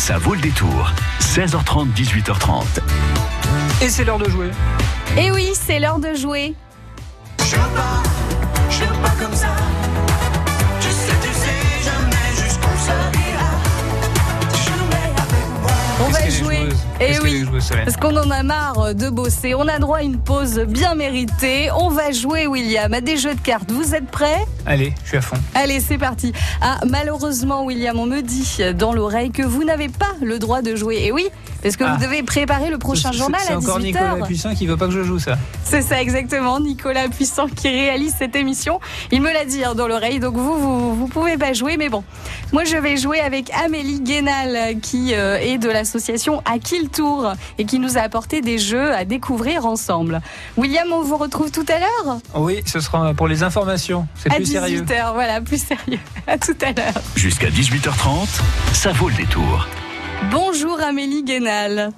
Ça 0.00 0.16
vaut 0.16 0.32
le 0.32 0.40
détour. 0.40 0.90
16h30, 1.20 1.92
18h30. 1.92 2.64
Et 3.82 3.90
c'est 3.90 4.02
l'heure 4.02 4.18
de 4.18 4.30
jouer. 4.30 4.50
Et 5.18 5.30
oui, 5.30 5.52
c'est 5.52 5.78
l'heure 5.78 5.98
de 5.98 6.14
jouer. 6.14 6.54
Je 7.38 7.56
veux 7.56 7.74
pas, 7.74 8.02
je 8.70 8.80
veux 8.80 9.02
pas 9.02 9.10
comme 9.22 9.34
ça. 9.34 9.48
Jouer. 16.30 16.68
Et 17.00 17.12
qu'elle 17.12 17.22
oui. 17.22 17.44
Parce 17.84 17.96
qu'on 17.96 18.16
en 18.16 18.30
a 18.30 18.42
marre 18.42 18.94
de 18.94 19.08
bosser. 19.10 19.54
On 19.54 19.66
a 19.68 19.78
droit 19.78 19.98
à 19.98 20.02
une 20.02 20.18
pause 20.18 20.60
bien 20.60 20.94
méritée. 20.94 21.70
On 21.72 21.88
va 21.88 22.12
jouer, 22.12 22.46
William, 22.46 22.92
à 22.92 23.00
des 23.00 23.16
jeux 23.16 23.34
de 23.34 23.40
cartes. 23.40 23.70
Vous 23.70 23.94
êtes 23.94 24.06
prêts 24.06 24.44
Allez, 24.66 24.94
je 25.02 25.08
suis 25.08 25.16
à 25.16 25.20
fond. 25.20 25.36
Allez, 25.54 25.80
c'est 25.80 25.98
parti. 25.98 26.32
Ah, 26.60 26.78
malheureusement, 26.88 27.64
William, 27.64 27.98
on 27.98 28.06
me 28.06 28.20
dit 28.20 28.58
dans 28.78 28.92
l'oreille 28.92 29.30
que 29.30 29.42
vous 29.42 29.64
n'avez 29.64 29.88
pas 29.88 30.14
le 30.22 30.38
droit 30.38 30.62
de 30.62 30.76
jouer. 30.76 31.02
Et 31.04 31.12
oui, 31.12 31.28
parce 31.62 31.76
que 31.76 31.84
Ah. 31.84 31.94
vous 31.98 32.04
devez 32.04 32.22
préparer 32.22 32.70
le 32.70 32.78
prochain 32.78 33.10
C'est- 33.12 33.18
journal 33.18 33.40
C'est 33.44 33.52
à 33.52 33.58
encore 33.58 33.78
Nicolas 33.80 34.14
18h. 34.16 34.26
Puissant 34.26 34.54
qui 34.54 34.66
veut 34.66 34.76
pas 34.76 34.86
que 34.86 34.92
je 34.92 35.02
joue 35.02 35.18
ça. 35.18 35.36
C'est 35.64 35.82
ça 35.82 36.00
exactement, 36.00 36.58
Nicolas 36.60 37.08
Puissant 37.08 37.46
qui 37.48 37.68
réalise 37.68 38.14
cette 38.18 38.34
émission. 38.36 38.80
Il 39.12 39.20
me 39.22 39.32
l'a 39.32 39.44
dit 39.44 39.64
hein, 39.64 39.74
dans 39.74 39.86
l'oreille, 39.88 40.20
donc 40.20 40.34
vous, 40.36 40.58
vous, 40.58 40.94
vous 40.94 41.06
pouvez 41.06 41.36
pas 41.36 41.52
jouer, 41.52 41.76
mais 41.76 41.88
bon. 41.88 42.02
Moi, 42.52 42.64
je 42.64 42.76
vais 42.76 42.96
jouer 42.96 43.20
avec 43.20 43.50
Amélie 43.64 44.00
Guénal, 44.00 44.80
qui 44.80 45.14
euh, 45.14 45.38
est 45.40 45.58
de 45.58 45.68
l'association 45.68 46.42
Aquil 46.44 46.88
Tour 46.88 47.32
et 47.58 47.64
qui 47.64 47.78
nous 47.78 47.96
a 47.98 48.00
apporté 48.00 48.40
des 48.40 48.58
jeux 48.58 48.92
à 48.94 49.04
découvrir 49.04 49.66
ensemble. 49.66 50.20
William, 50.56 50.88
on 50.92 51.02
vous 51.02 51.16
retrouve 51.16 51.50
tout 51.50 51.66
à 51.68 51.78
l'heure? 51.78 52.18
Oui, 52.34 52.60
ce 52.66 52.80
sera 52.80 53.14
pour 53.14 53.28
les 53.28 53.42
informations. 53.42 54.06
C'est 54.16 54.32
à 54.32 54.36
plus 54.36 54.46
sérieux. 54.46 54.80
18h. 54.82 55.12
Voilà, 55.14 55.40
plus 55.40 55.62
sérieux. 55.62 56.00
À 56.26 56.38
tout 56.38 56.56
à 56.62 56.72
l'heure. 56.72 56.94
Jusqu'à 57.16 57.48
18h30, 57.50 58.40
ça 58.72 58.92
vaut 58.92 59.08
le 59.08 59.14
détour. 59.14 59.66
Bonjour 60.28 60.78
Amélie 60.80 61.22
Guénal. 61.22 61.92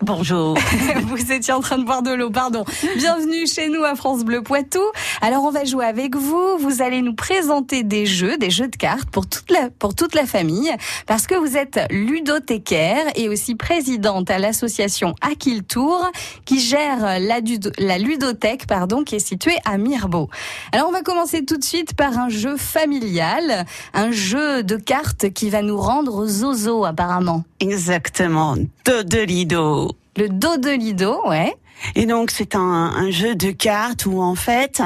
Bonjour. 0.00 0.56
Vous 1.08 1.32
étiez 1.32 1.52
en 1.52 1.60
train 1.60 1.76
de 1.76 1.84
boire 1.84 2.02
de 2.02 2.12
l'eau, 2.12 2.30
pardon. 2.30 2.64
Bienvenue 2.96 3.48
chez 3.48 3.68
nous 3.68 3.82
à 3.82 3.96
France 3.96 4.24
Bleu 4.24 4.42
Poitou. 4.42 4.80
Alors 5.20 5.42
on 5.42 5.50
va 5.50 5.64
jouer 5.64 5.84
avec 5.84 6.14
vous. 6.14 6.56
Vous 6.60 6.82
allez 6.82 7.02
nous 7.02 7.14
présenter 7.14 7.82
des 7.82 8.06
jeux, 8.06 8.38
des 8.38 8.48
jeux 8.48 8.68
de 8.68 8.76
cartes 8.76 9.10
pour 9.10 9.26
toute 9.26 9.50
la 9.50 9.70
pour 9.70 9.96
toute 9.96 10.14
la 10.14 10.24
famille, 10.24 10.72
parce 11.06 11.26
que 11.26 11.34
vous 11.34 11.56
êtes 11.56 11.80
ludothécaire 11.90 13.06
et 13.16 13.28
aussi 13.28 13.56
présidente 13.56 14.30
à 14.30 14.38
l'association 14.38 15.16
Aquil 15.20 15.64
Tour, 15.64 16.06
qui 16.44 16.60
gère 16.60 17.00
la, 17.00 17.40
la 17.78 17.98
ludothèque, 17.98 18.68
pardon, 18.68 19.02
qui 19.02 19.16
est 19.16 19.26
située 19.26 19.58
à 19.64 19.78
Mirbeau. 19.78 20.30
Alors 20.70 20.88
on 20.88 20.92
va 20.92 21.02
commencer 21.02 21.44
tout 21.44 21.56
de 21.56 21.64
suite 21.64 21.94
par 21.94 22.16
un 22.16 22.28
jeu 22.28 22.56
familial, 22.56 23.66
un 23.94 24.12
jeu 24.12 24.62
de 24.62 24.76
cartes 24.76 25.30
qui 25.30 25.50
va 25.50 25.62
nous 25.62 25.78
rendre 25.78 26.24
zozo 26.26 26.84
apparemment. 26.84 27.42
Exactement. 27.58 28.54
De, 28.56 29.02
de 29.02 29.18
Lido. 29.18 29.87
Le 30.16 30.28
dos 30.28 30.56
de 30.56 30.70
Lido, 30.70 31.20
ouais. 31.28 31.54
Et 31.94 32.06
donc, 32.06 32.32
c'est 32.32 32.56
un, 32.56 32.60
un 32.60 33.10
jeu 33.10 33.36
de 33.36 33.52
cartes 33.52 34.04
où, 34.06 34.20
en 34.20 34.34
fait, 34.34 34.82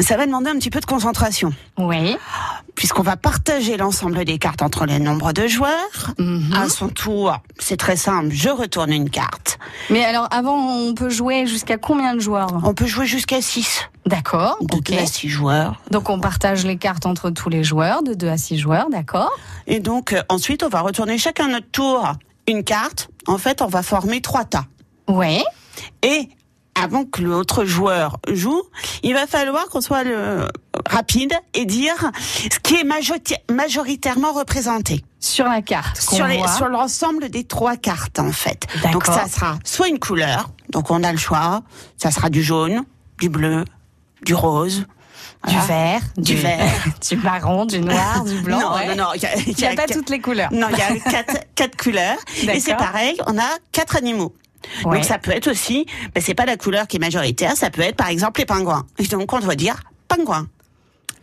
ça 0.00 0.16
va 0.16 0.26
demander 0.26 0.50
un 0.50 0.54
petit 0.54 0.70
peu 0.70 0.80
de 0.80 0.86
concentration. 0.86 1.52
Oui. 1.78 2.16
Puisqu'on 2.74 3.02
va 3.02 3.16
partager 3.16 3.76
l'ensemble 3.76 4.24
des 4.24 4.38
cartes 4.38 4.60
entre 4.60 4.86
les 4.86 4.98
nombres 4.98 5.32
de 5.32 5.46
joueurs. 5.46 6.14
Mhm. 6.18 6.52
À 6.52 6.68
son 6.68 6.88
tour, 6.88 7.36
c'est 7.58 7.76
très 7.76 7.96
simple, 7.96 8.30
je 8.32 8.48
retourne 8.48 8.92
une 8.92 9.08
carte. 9.08 9.58
Mais 9.88 10.04
alors, 10.04 10.26
avant, 10.32 10.56
on 10.56 10.94
peut 10.94 11.10
jouer 11.10 11.46
jusqu'à 11.46 11.78
combien 11.78 12.14
de 12.14 12.20
joueurs? 12.20 12.60
On 12.64 12.74
peut 12.74 12.86
jouer 12.86 13.06
jusqu'à 13.06 13.40
6. 13.40 13.88
D'accord. 14.04 14.56
De 14.60 14.76
Ok. 14.76 14.90
2 14.90 14.98
à 14.98 15.06
6 15.06 15.28
joueurs. 15.28 15.80
Donc, 15.92 16.10
on 16.10 16.18
partage 16.18 16.66
les 16.66 16.76
cartes 16.76 17.06
entre 17.06 17.30
tous 17.30 17.48
les 17.48 17.62
joueurs, 17.62 18.02
de 18.02 18.14
2 18.14 18.28
à 18.28 18.36
6 18.36 18.58
joueurs, 18.58 18.90
d'accord 18.90 19.30
Et 19.68 19.78
donc, 19.78 20.12
euh, 20.12 20.22
ensuite, 20.28 20.64
on 20.64 20.68
va 20.68 20.80
retourner 20.80 21.18
chacun 21.18 21.48
notre 21.48 21.70
tour 21.70 22.12
une 22.48 22.62
carte. 22.64 23.08
En 23.26 23.38
fait, 23.38 23.62
on 23.62 23.66
va 23.66 23.82
former 23.82 24.20
trois 24.20 24.44
tas. 24.44 24.66
Ouais. 25.08 25.42
Et 26.02 26.28
avant 26.74 27.04
que 27.04 27.22
l'autre 27.22 27.64
joueur 27.64 28.18
joue, 28.32 28.62
il 29.02 29.14
va 29.14 29.26
falloir 29.26 29.66
qu'on 29.68 29.80
soit 29.80 30.04
le, 30.04 30.46
rapide 30.88 31.32
et 31.54 31.64
dire 31.64 31.94
ce 32.52 32.58
qui 32.60 32.74
est 32.76 32.84
majorita- 32.84 33.40
majoritairement 33.50 34.32
représenté 34.32 35.02
Sur 35.18 35.46
la 35.46 35.62
carte. 35.62 36.04
qu'on 36.04 36.16
sur 36.16 36.26
les- 36.26 36.38
voit. 36.38 36.48
sur 36.48 36.68
l'ensemble 36.68 37.28
des 37.30 37.44
trois 37.44 37.76
cartes 37.76 38.18
en 38.18 38.30
fait. 38.32 38.66
D'accord. 38.76 38.92
Donc 38.92 39.06
ça 39.06 39.26
sera 39.26 39.58
soit 39.64 39.88
une 39.88 39.98
couleur, 39.98 40.50
donc 40.70 40.90
on 40.90 41.02
a 41.02 41.12
le 41.12 41.18
choix, 41.18 41.62
ça 41.96 42.10
sera 42.10 42.28
du 42.30 42.42
jaune, 42.42 42.84
du 43.20 43.28
bleu, 43.30 43.64
du 44.22 44.34
rose, 44.34 44.84
Du 45.46 45.52
voilà. 45.54 45.66
vert, 45.66 46.00
Du 46.16 46.34
vert. 46.34 46.58
du 47.08 47.16
marron, 47.16 47.64
du 47.66 47.80
noir, 47.80 48.24
du 48.24 48.40
blanc. 48.40 48.58
non, 48.60 48.74
ouais. 48.74 48.88
non, 48.94 49.04
non, 49.04 49.08
il 49.14 49.22
y 49.22 49.26
a, 49.26 49.36
Il 49.36 49.56
n'y 49.56 49.64
a 49.66 49.74
pas 49.74 49.86
toutes 49.86 50.10
les 50.10 50.20
couleurs. 50.20 50.48
Non, 50.52 50.66
il 50.70 50.78
y 50.78 50.82
a 50.82 51.10
quatre, 51.10 51.38
quatre 51.54 51.76
couleurs. 51.76 52.16
Et 52.52 52.60
c'est 52.60 52.76
pareil, 52.76 53.16
on 53.26 53.38
a 53.38 53.48
quatre 53.72 53.96
animaux. 53.96 54.34
Ouais. 54.84 54.96
Donc 54.96 55.04
ça 55.04 55.18
peut 55.18 55.30
être 55.30 55.48
aussi, 55.48 55.86
ben, 56.14 56.20
c'est 56.20 56.34
pas 56.34 56.46
la 56.46 56.56
couleur 56.56 56.88
qui 56.88 56.96
est 56.96 57.00
majoritaire, 57.00 57.56
ça 57.56 57.70
peut 57.70 57.82
être 57.82 57.96
par 57.96 58.08
exemple 58.08 58.40
les 58.40 58.46
pingouins. 58.46 58.84
Et 58.98 59.04
donc 59.06 59.32
on 59.32 59.38
doit 59.38 59.54
dire 59.54 59.82
pingouin. 60.08 60.48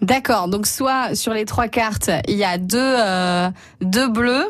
D'accord. 0.02 0.48
Donc, 0.50 0.68
soit 0.68 1.16
sur 1.16 1.34
les 1.34 1.46
trois 1.46 1.70
cartes, 1.70 2.10
il 2.28 2.36
y 2.36 2.44
a 2.44 2.58
deux, 2.58 2.78
euh, 2.78 3.50
deux 3.80 4.10
bleus, 4.10 4.46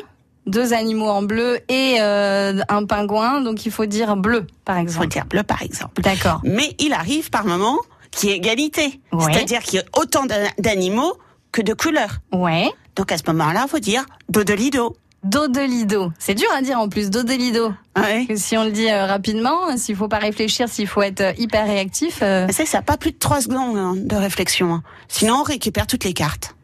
deux 0.46 0.72
animaux 0.72 1.08
en 1.08 1.22
bleu 1.22 1.60
et 1.68 1.98
euh, 2.00 2.60
un 2.68 2.84
pingouin. 2.86 3.40
Donc, 3.40 3.64
il 3.64 3.70
faut 3.70 3.86
dire 3.86 4.16
bleu, 4.16 4.46
par 4.64 4.76
Il 4.78 4.88
faut 4.88 5.02
exemple. 5.04 5.08
dire 5.08 5.24
bleu 5.26 5.42
par 5.44 5.62
exemple. 5.62 6.02
D'accord. 6.02 6.40
Mais 6.42 6.74
il 6.80 6.92
arrive 6.92 7.30
par 7.30 7.44
moment 7.44 7.78
qu'il 8.14 8.30
y 8.30 8.32
ait 8.32 8.36
égalité. 8.36 9.00
Ouais. 9.12 9.32
C'est-à-dire 9.32 9.60
qu'il 9.62 9.78
y 9.80 9.82
a 9.82 9.84
autant 9.98 10.26
d'a- 10.26 10.50
d'animaux 10.58 11.14
que 11.52 11.62
de 11.62 11.72
couleurs. 11.74 12.18
Ouais. 12.32 12.70
Donc 12.96 13.12
à 13.12 13.18
ce 13.18 13.22
moment-là, 13.28 13.64
il 13.66 13.70
faut 13.70 13.78
dire 13.78 14.04
dodelido. 14.28 14.96
Dodelido. 15.22 16.12
C'est 16.18 16.34
dur 16.34 16.48
à 16.54 16.60
dire 16.60 16.78
en 16.78 16.88
plus, 16.90 17.08
Dodelido. 17.10 17.72
Ouais. 17.96 18.26
Que 18.26 18.36
Si 18.36 18.58
on 18.58 18.64
le 18.64 18.70
dit 18.70 18.90
euh, 18.90 19.06
rapidement, 19.06 19.74
s'il 19.78 19.96
faut 19.96 20.06
pas 20.08 20.18
réfléchir, 20.18 20.68
s'il 20.68 20.86
faut 20.86 21.00
être 21.02 21.20
euh, 21.22 21.32
hyper 21.38 21.64
réactif. 21.66 22.18
euh, 22.22 22.44
Mais 22.46 22.52
ça, 22.52 22.66
ça 22.66 22.82
pas 22.82 22.98
plus 22.98 23.12
de 23.12 23.18
trois 23.18 23.40
secondes 23.40 23.76
hein, 23.76 23.94
de 23.96 24.16
réflexion. 24.16 24.74
hein. 24.74 24.82
Sinon, 25.08 25.36
on 25.40 25.42
récupère 25.42 25.86
toutes 25.86 26.04
les 26.04 26.12
cartes. 26.12 26.54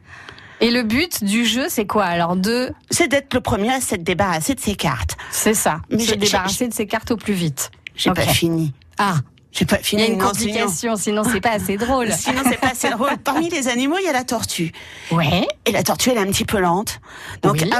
Et 0.60 0.70
le 0.70 0.82
but 0.82 1.24
du 1.24 1.46
jeu, 1.46 1.66
c'est 1.70 1.86
quoi 1.86 2.04
Alors 2.04 2.36
deux, 2.36 2.70
C'est 2.90 3.08
d'être 3.08 3.32
le 3.32 3.40
premier 3.40 3.72
à 3.72 3.80
s'être 3.80 4.02
débarrassé 4.04 4.54
de 4.54 4.60
ses 4.60 4.74
cartes. 4.74 5.16
c'est 5.30 5.54
ça. 5.54 5.80
Mais 5.90 6.00
se 6.04 6.14
débarrasser 6.14 6.68
de 6.68 6.74
ses 6.74 6.86
cartes 6.86 7.10
au 7.12 7.16
plus 7.16 7.32
vite. 7.32 7.70
J'ai 7.96 8.10
Ok. 8.10 8.16
pas 8.16 8.22
fini. 8.26 8.74
Ah, 8.98 9.14
J'ai 9.52 9.64
pas 9.64 9.78
il 9.80 9.84
fini. 9.84 10.02
y 10.02 10.04
a 10.04 10.08
une 10.08 10.18
complication, 10.18 10.94
sinon 10.96 11.22
c'est 11.24 11.40
pas 11.40 11.50
assez 11.52 11.76
drôle. 11.76 12.12
Sinon, 12.16 12.42
c'est 12.48 12.60
pas 12.60 12.68
assez 12.70 12.88
drôle. 12.90 13.10
Parmi 13.24 13.48
les 13.50 13.66
animaux, 13.68 13.96
il 13.98 14.04
y 14.04 14.08
a 14.08 14.12
la 14.12 14.22
tortue. 14.24 14.70
Ouais. 15.10 15.46
Et 15.66 15.72
la 15.72 15.82
tortue, 15.82 16.10
elle 16.10 16.18
est 16.18 16.20
un 16.20 16.26
petit 16.26 16.44
peu 16.44 16.60
lente. 16.60 17.00
Donc, 17.42 17.54
Oui. 17.62 17.70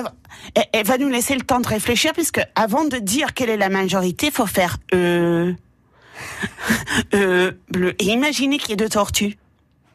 elle, 0.57 0.65
elle 0.73 0.85
va 0.87 0.99
nous 0.99 1.09
laisser 1.09 1.35
le 1.35 1.43
temps 1.43 1.61
de 1.61 1.69
réfléchir, 1.69 2.13
puisque 2.13 2.41
avant 2.57 2.85
de 2.85 2.97
dire 2.99 3.35
quelle 3.35 3.51
est 3.51 3.57
la 3.57 3.69
majorité, 3.69 4.27
il 4.27 4.33
faut 4.33 4.47
faire 4.47 4.79
euh, 4.95 5.53
euh, 7.15 7.53
bleu. 7.71 7.95
Et 7.99 8.07
imaginez 8.07 8.59
qu'il 8.59 8.71
y 8.71 8.73
ait 8.73 8.77
deux 8.77 8.89
tortues. 8.89 9.37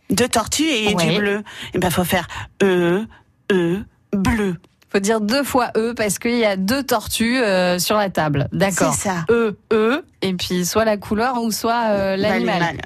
Deux 0.09 0.27
tortues 0.29 0.63
et 0.69 0.93
Ouais. 0.93 1.09
du 1.13 1.17
bleu. 1.17 1.43
Et 1.73 1.77
ben, 1.79 1.89
faut 1.89 2.03
faire 2.03 2.27
euh, 2.63 3.03
euh, 3.51 3.79
bleu. 4.13 4.55
Faut 4.95 5.01
dire 5.01 5.19
deux 5.19 5.43
fois 5.43 5.71
E 5.75 5.93
parce 5.93 6.19
qu'il 6.19 6.37
y 6.37 6.45
a 6.45 6.55
deux 6.55 6.81
tortues 6.81 7.39
euh, 7.39 7.79
sur 7.79 7.97
la 7.97 8.09
table. 8.09 8.47
D'accord. 8.53 8.93
C'est 8.93 9.09
ça. 9.09 9.25
E, 9.29 9.57
E, 9.73 10.05
et 10.21 10.33
puis 10.35 10.65
soit 10.65 10.85
la 10.85 10.95
couleur 10.95 11.41
ou 11.41 11.51
soit 11.51 11.87
euh, 11.89 12.15
l'animal. 12.15 12.77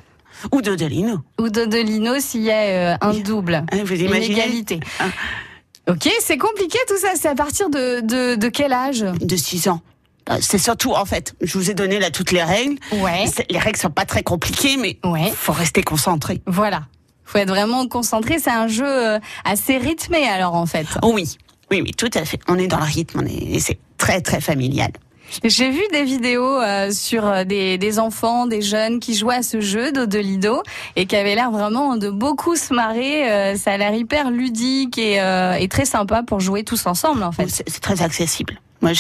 Ou 0.51 0.63
Dodelino. 0.63 1.19
Ou 1.39 1.49
Dodolino 1.49 2.19
s'il 2.19 2.41
y 2.41 2.49
a 2.49 2.93
euh, 2.93 2.95
un 3.01 3.13
double. 3.13 3.63
Hein, 3.71 3.83
Vous 3.83 3.93
Une 3.93 4.07
imaginez 4.07 4.33
égalité. 4.39 4.79
Ah. 4.99 5.03
Ok, 5.87 6.09
c'est 6.19 6.39
compliqué 6.39 6.79
tout 6.87 6.97
ça. 6.97 7.09
C'est 7.13 7.27
à 7.27 7.35
partir 7.35 7.69
de, 7.69 7.99
de, 7.99 8.33
de 8.33 8.47
quel 8.49 8.73
âge? 8.73 9.01
De 9.01 9.35
6 9.35 9.67
ans. 9.67 9.81
Euh, 10.31 10.37
C'est 10.41 10.57
surtout, 10.57 10.93
en 10.93 11.05
fait, 11.05 11.35
je 11.41 11.55
vous 11.59 11.69
ai 11.69 11.75
donné 11.75 11.99
là 11.99 12.09
toutes 12.09 12.31
les 12.31 12.41
règles. 12.43 12.79
Ouais. 12.91 13.25
Les 13.51 13.59
règles 13.59 13.77
sont 13.77 13.91
pas 13.91 14.05
très 14.05 14.23
compliquées, 14.23 14.77
mais 14.77 14.97
Ouais. 15.05 15.31
faut 15.35 15.53
rester 15.53 15.83
concentré. 15.83 16.41
Voilà. 16.47 16.85
Faut 17.23 17.37
être 17.37 17.49
vraiment 17.49 17.87
concentré. 17.87 18.39
C'est 18.39 18.49
un 18.49 18.67
jeu 18.67 19.19
assez 19.45 19.77
rythmé 19.77 20.27
alors 20.27 20.55
en 20.55 20.65
fait. 20.65 20.87
Oh 21.03 21.11
oui, 21.13 21.37
oui, 21.71 21.81
oui, 21.81 21.91
tout 21.91 22.09
à 22.13 22.25
fait. 22.25 22.39
On 22.47 22.57
est 22.57 22.67
dans 22.67 22.79
le 22.79 22.83
rythme, 22.83 23.21
on 23.21 23.25
est, 23.25 23.55
et 23.55 23.59
c'est 23.59 23.79
très, 23.97 24.21
très 24.21 24.41
familial. 24.41 24.91
J'ai 25.43 25.69
vu 25.69 25.81
des 25.91 26.03
vidéos 26.03 26.59
euh, 26.59 26.91
sur 26.91 27.27
euh, 27.27 27.43
des, 27.43 27.77
des 27.77 27.99
enfants, 27.99 28.47
des 28.47 28.61
jeunes 28.61 28.99
qui 28.99 29.15
jouaient 29.15 29.35
à 29.35 29.43
ce 29.43 29.61
jeu 29.61 29.91
d'Odelido 29.91 30.63
et 30.95 31.05
qui 31.05 31.15
avaient 31.15 31.35
l'air 31.35 31.51
vraiment 31.51 31.97
de 31.97 32.09
beaucoup 32.09 32.55
se 32.55 32.73
marrer. 32.73 33.31
Euh, 33.31 33.55
ça 33.55 33.73
a 33.73 33.77
l'air 33.77 33.93
hyper 33.93 34.31
ludique 34.31 34.97
et, 34.97 35.21
euh, 35.21 35.53
et 35.53 35.67
très 35.67 35.85
sympa 35.85 36.23
pour 36.23 36.39
jouer 36.39 36.63
tous 36.63 36.87
ensemble 36.87 37.23
en 37.23 37.31
fait. 37.31 37.47
C'est 37.47 37.79
très 37.79 38.01
accessible. 38.01 38.59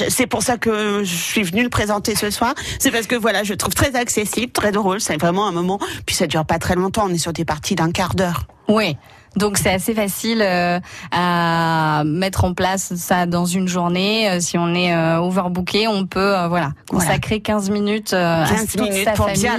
C'est 0.09 0.27
pour 0.27 0.43
ça 0.43 0.57
que 0.57 1.03
je 1.03 1.15
suis 1.15 1.41
venue 1.41 1.63
le 1.63 1.69
présenter 1.69 2.13
ce 2.13 2.29
soir. 2.29 2.53
C'est 2.79 2.91
parce 2.91 3.07
que 3.07 3.15
voilà, 3.15 3.43
je 3.43 3.53
le 3.53 3.57
trouve 3.57 3.73
très 3.73 3.95
accessible, 3.95 4.51
très 4.51 4.71
drôle. 4.71 4.99
C'est 4.99 5.17
vraiment 5.17 5.47
un 5.47 5.53
moment. 5.53 5.79
Puis 6.05 6.15
ça 6.15 6.27
dure 6.27 6.45
pas 6.45 6.59
très 6.59 6.75
longtemps. 6.75 7.05
On 7.07 7.13
est 7.13 7.17
sur 7.17 7.31
des 7.31 7.45
parties 7.45 7.75
d'un 7.75 7.91
quart 7.91 8.13
d'heure. 8.13 8.45
Oui. 8.67 8.97
Donc 9.35 9.57
c'est 9.57 9.71
assez 9.71 9.93
facile 9.93 10.41
euh, 10.41 10.79
à 11.11 12.03
mettre 12.05 12.43
en 12.45 12.53
place 12.53 12.93
ça 12.95 13.25
dans 13.25 13.45
une 13.45 13.67
journée. 13.67 14.29
Euh, 14.29 14.39
si 14.39 14.57
on 14.57 14.73
est 14.73 14.93
euh, 14.95 15.17
overbooké, 15.19 15.87
on 15.87 16.05
peut 16.05 16.19
euh, 16.35 16.47
voilà 16.47 16.71
consacrer 16.89 17.39
15 17.39 17.69
minutes 17.69 18.13
euh, 18.13 18.43
à 18.43 18.47
15 18.49 18.75
minutes 18.77 19.03
sa 19.05 19.11
pour 19.11 19.25
famille. 19.27 19.41
bien 19.41 19.53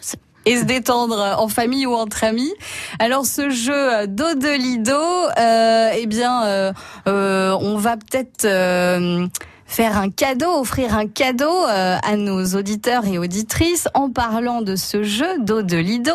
c'est- 0.00 0.18
et 0.46 0.56
se 0.56 0.64
détendre 0.64 1.36
en 1.38 1.48
famille 1.48 1.84
ou 1.84 1.92
entre 1.94 2.24
amis. 2.24 2.50
Alors 2.98 3.26
ce 3.26 3.50
jeu 3.50 4.06
dos 4.06 4.34
de 4.34 4.48
lido, 4.56 4.94
euh, 5.38 5.90
eh 5.94 6.06
bien, 6.06 6.72
on 7.06 7.76
va 7.76 7.96
peut-être 7.98 8.46
euh, 8.46 9.26
faire 9.66 9.98
un 9.98 10.08
cadeau, 10.10 10.50
offrir 10.58 10.96
un 10.96 11.06
cadeau 11.06 11.52
euh, 11.68 11.96
à 12.02 12.16
nos 12.16 12.42
auditeurs 12.56 13.04
et 13.06 13.18
auditrices 13.18 13.86
en 13.92 14.10
parlant 14.10 14.62
de 14.62 14.76
ce 14.76 15.02
jeu 15.02 15.28
dos 15.40 15.60
de 15.62 15.76
lido. 15.76 16.14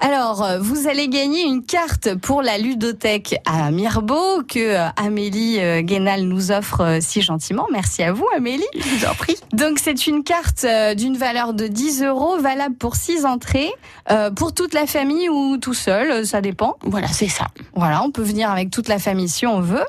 Alors, 0.00 0.42
euh, 0.42 0.58
vous 0.60 0.88
allez 0.88 1.08
gagner 1.08 1.42
une 1.42 1.64
carte 1.64 2.14
pour 2.16 2.42
la 2.42 2.58
ludothèque 2.58 3.36
à 3.46 3.70
Mirbeau 3.70 4.42
que 4.46 4.58
euh, 4.58 4.88
Amélie 4.96 5.60
euh, 5.60 5.82
Guénal 5.82 6.24
nous 6.24 6.50
offre 6.50 6.98
si 7.00 7.22
gentiment. 7.22 7.66
Merci 7.72 8.02
à 8.02 8.12
vous, 8.12 8.26
Amélie. 8.36 8.64
Je 8.74 8.88
vous 8.88 9.06
en 9.06 9.14
prie. 9.14 9.36
Donc, 9.52 9.78
c'est 9.78 10.06
une 10.06 10.24
carte 10.24 10.66
d'une 10.96 11.16
valeur 11.16 11.54
de 11.54 11.66
10 11.66 12.02
euros, 12.02 12.38
valable 12.38 12.74
pour 12.76 12.96
6 12.96 13.24
entrées, 13.24 13.72
euh, 14.10 14.30
pour 14.30 14.52
toute 14.52 14.74
la 14.74 14.86
famille 14.86 15.28
ou 15.28 15.56
tout 15.56 15.74
seul, 15.74 16.26
ça 16.26 16.40
dépend. 16.40 16.76
Voilà, 16.82 17.08
c'est 17.08 17.28
ça. 17.28 17.46
Voilà, 17.74 18.02
on 18.02 18.10
peut 18.10 18.22
venir 18.22 18.50
avec 18.50 18.70
toute 18.70 18.88
la 18.88 18.98
famille 18.98 19.28
si 19.28 19.46
on 19.46 19.60
veut. 19.60 19.84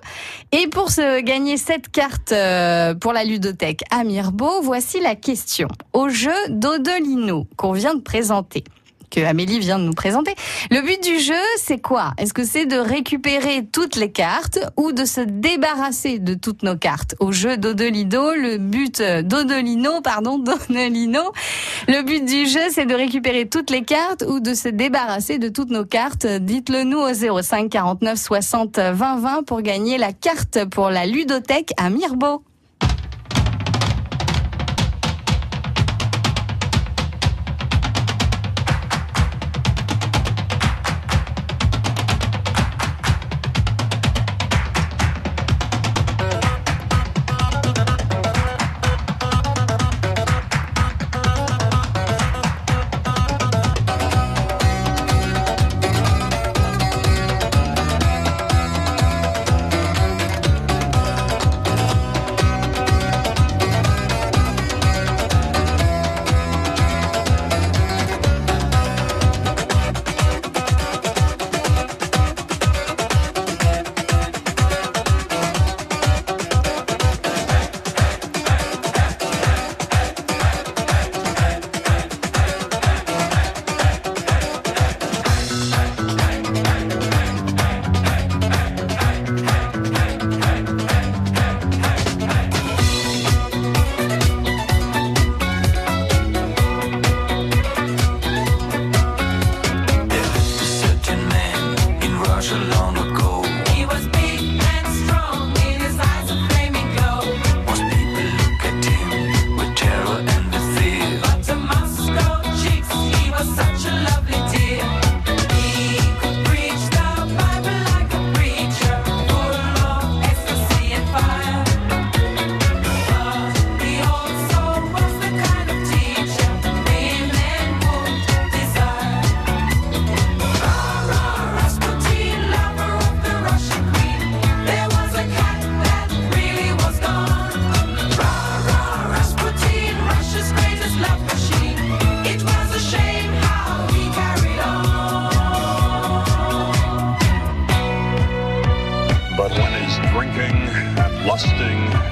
Et 0.51 0.67
pour 0.67 0.89
se 0.89 1.21
gagner 1.21 1.57
cette 1.57 1.89
carte 1.89 2.31
euh, 2.31 2.93
pour 2.95 3.11
la 3.11 3.23
ludothèque 3.23 3.83
à 3.91 4.03
Mirbeau, 4.03 4.61
voici 4.61 5.01
la 5.01 5.15
question. 5.15 5.67
Au 5.93 6.09
jeu 6.09 6.33
d'Odolino 6.49 7.47
qu'on 7.57 7.73
vient 7.73 7.95
de 7.95 8.01
présenter, 8.01 8.63
que 9.15 9.21
Amélie 9.21 9.59
vient 9.59 9.79
de 9.79 9.85
nous 9.85 9.94
présenter, 9.94 10.35
le 10.71 10.81
but 10.81 11.01
du 11.01 11.19
jeu, 11.19 11.33
c'est 11.57 11.79
quoi? 11.79 12.13
Est-ce 12.17 12.33
que 12.33 12.44
c'est 12.44 12.65
de 12.65 12.77
récupérer 12.77 13.65
toutes 13.71 13.95
les 13.95 14.12
cartes 14.12 14.59
ou 14.75 14.91
de 14.91 15.06
se 15.06 15.21
débarrasser 15.21 16.19
de 16.19 16.33
toutes 16.33 16.63
nos 16.63 16.75
cartes? 16.75 17.15
Au 17.19 17.31
jeu 17.31 17.56
d'Odolido, 17.56 18.33
le 18.33 18.57
but 18.57 19.00
euh, 19.00 19.21
d'Odolino, 19.21 20.01
pardon, 20.01 20.38
d'Odolino, 20.39 21.31
le 21.88 22.03
but 22.03 22.25
du 22.25 22.45
jeu, 22.45 22.59
c'est 22.71 22.85
de 22.85 22.94
récupérer 22.94 23.47
toutes 23.47 23.69
les 23.69 23.83
cartes 23.83 24.25
ou 24.27 24.39
de 24.41 24.53
se 24.53 24.67
débarrasser 24.67 25.38
de 25.38 25.47
toutes 25.47 25.69
nos 25.69 25.85
cartes. 25.85 26.25
Dites-le 26.25 26.83
nous 26.83 27.00
au 27.00 27.41
05 27.41 27.69
49 27.69 28.17
60 28.17 28.79
20 28.79 29.17
20 29.17 29.44
pour 29.44 29.62
gagner 29.62 29.97
la 29.97 30.12
carte 30.12 30.65
pour 30.65 30.89
la 30.89 31.06
ludothèque 31.06 31.71
à 31.77 31.89
Mirbeau. 31.89 32.44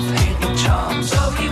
Of 0.00 0.18
hidden 0.18 0.56
charms. 0.56 1.10
So 1.10 1.30
he 1.32 1.48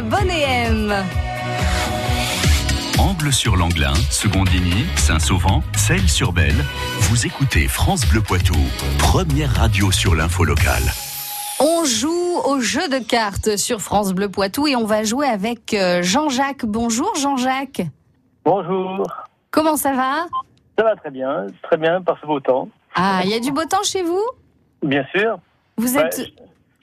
Rasputin, 0.00 0.02
Bonéem. 0.02 0.94
Angle 2.98 3.32
sur 3.32 3.56
l'Anglin, 3.56 3.94
Secondigny, 4.10 4.86
Saint-Sauvent, 4.96 5.62
Celles-sur-Belle. 5.76 6.64
Vous 7.00 7.26
écoutez 7.26 7.68
France 7.68 8.06
Bleu 8.06 8.20
Poitou, 8.20 8.54
première 8.98 9.50
radio 9.54 9.90
sur 9.90 10.14
l'info 10.14 10.44
locale. 10.44 10.82
On 11.60 11.84
joue 11.84 12.38
au 12.44 12.60
jeu 12.60 12.88
de 12.88 12.98
cartes 12.98 13.56
sur 13.56 13.80
France 13.80 14.12
Bleu 14.12 14.28
Poitou 14.30 14.66
et 14.66 14.76
on 14.76 14.84
va 14.86 15.04
jouer 15.04 15.26
avec 15.26 15.74
euh, 15.74 16.02
Jean-Jacques. 16.02 16.64
Bonjour 16.64 17.14
Jean-Jacques. 17.16 17.82
Bonjour. 18.44 19.04
Comment 19.50 19.76
ça 19.76 19.92
va? 19.92 20.26
Ça 20.78 20.84
va 20.84 20.96
très 20.96 21.10
bien, 21.10 21.46
très 21.62 21.76
bien 21.76 22.00
par 22.00 22.18
ce 22.20 22.26
beau 22.26 22.40
temps. 22.40 22.68
Ah, 22.94 23.20
il 23.24 23.30
y 23.30 23.34
a 23.34 23.40
du 23.40 23.52
beau 23.52 23.64
temps 23.64 23.82
chez 23.82 24.02
vous? 24.02 24.22
Bien 24.82 25.04
sûr. 25.14 25.38
Vous 25.76 25.96
Ouais, 25.96 26.04
êtes... 26.04 26.22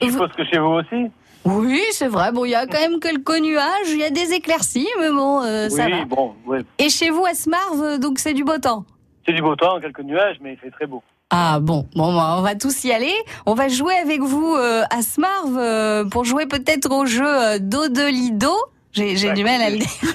je 0.00 0.10
suppose 0.10 0.30
que 0.36 0.44
chez 0.44 0.58
vous 0.58 0.66
aussi. 0.80 1.10
Oui, 1.44 1.82
c'est 1.92 2.08
vrai. 2.08 2.32
Bon, 2.32 2.44
il 2.44 2.50
y 2.50 2.54
a 2.54 2.66
quand 2.66 2.78
même 2.80 3.00
quelques 3.00 3.38
nuages, 3.40 3.88
il 3.88 3.98
y 3.98 4.04
a 4.04 4.10
des 4.10 4.32
éclaircies, 4.32 4.88
mais 5.00 5.10
bon, 5.10 5.42
euh, 5.42 5.68
ça 5.68 5.86
oui, 5.86 5.92
va. 5.92 6.04
bon, 6.04 6.34
ouais. 6.46 6.60
Et 6.78 6.88
chez 6.90 7.10
vous 7.10 7.24
à 7.24 7.34
Smarve, 7.34 7.82
euh, 7.82 7.98
donc 7.98 8.18
c'est 8.18 8.34
du 8.34 8.44
beau 8.44 8.58
temps 8.58 8.84
C'est 9.26 9.32
du 9.32 9.40
beau 9.40 9.56
temps, 9.56 9.80
quelques 9.80 10.00
nuages, 10.02 10.36
mais 10.42 10.52
il 10.54 10.58
fait 10.58 10.70
très 10.70 10.86
beau. 10.86 11.02
Ah 11.30 11.58
bon, 11.60 11.86
bon, 11.94 12.14
bah, 12.14 12.36
on 12.38 12.42
va 12.42 12.54
tous 12.54 12.84
y 12.84 12.92
aller. 12.92 13.12
On 13.46 13.54
va 13.54 13.68
jouer 13.68 13.94
avec 13.94 14.20
vous 14.20 14.54
euh, 14.56 14.82
à 14.90 15.02
Smarve 15.02 15.56
euh, 15.58 16.04
pour 16.06 16.24
jouer 16.24 16.46
peut-être 16.46 16.90
au 16.90 17.06
jeu 17.06 17.58
Dodelido. 17.60 18.52
J'ai 18.98 19.32
du 19.32 19.44
mal 19.44 19.60
à 19.62 19.70
le 19.70 19.78
dire. 19.78 19.88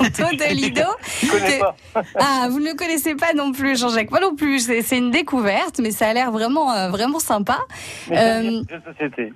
Je 1.22 1.32
connais 1.32 1.60
pas. 1.60 1.76
Ah, 2.16 2.48
vous 2.50 2.60
ne 2.60 2.68
le 2.70 2.76
connaissez 2.76 3.16
pas 3.16 3.34
non 3.34 3.52
plus, 3.52 3.78
Jean-Jacques. 3.80 4.10
Pas 4.10 4.20
non 4.20 4.36
plus. 4.36 4.60
C'est 4.60 4.98
une 4.98 5.12
découverte, 5.12 5.80
mais 5.80 5.92
ça 5.92 6.08
a 6.08 6.14
l'air 6.14 6.32
vraiment, 6.32 6.72
euh, 6.72 6.90
vraiment 6.90 7.20
sympa. 7.20 7.60
Mais 8.10 8.18
Euh, 8.18 8.62
de. 8.62 9.34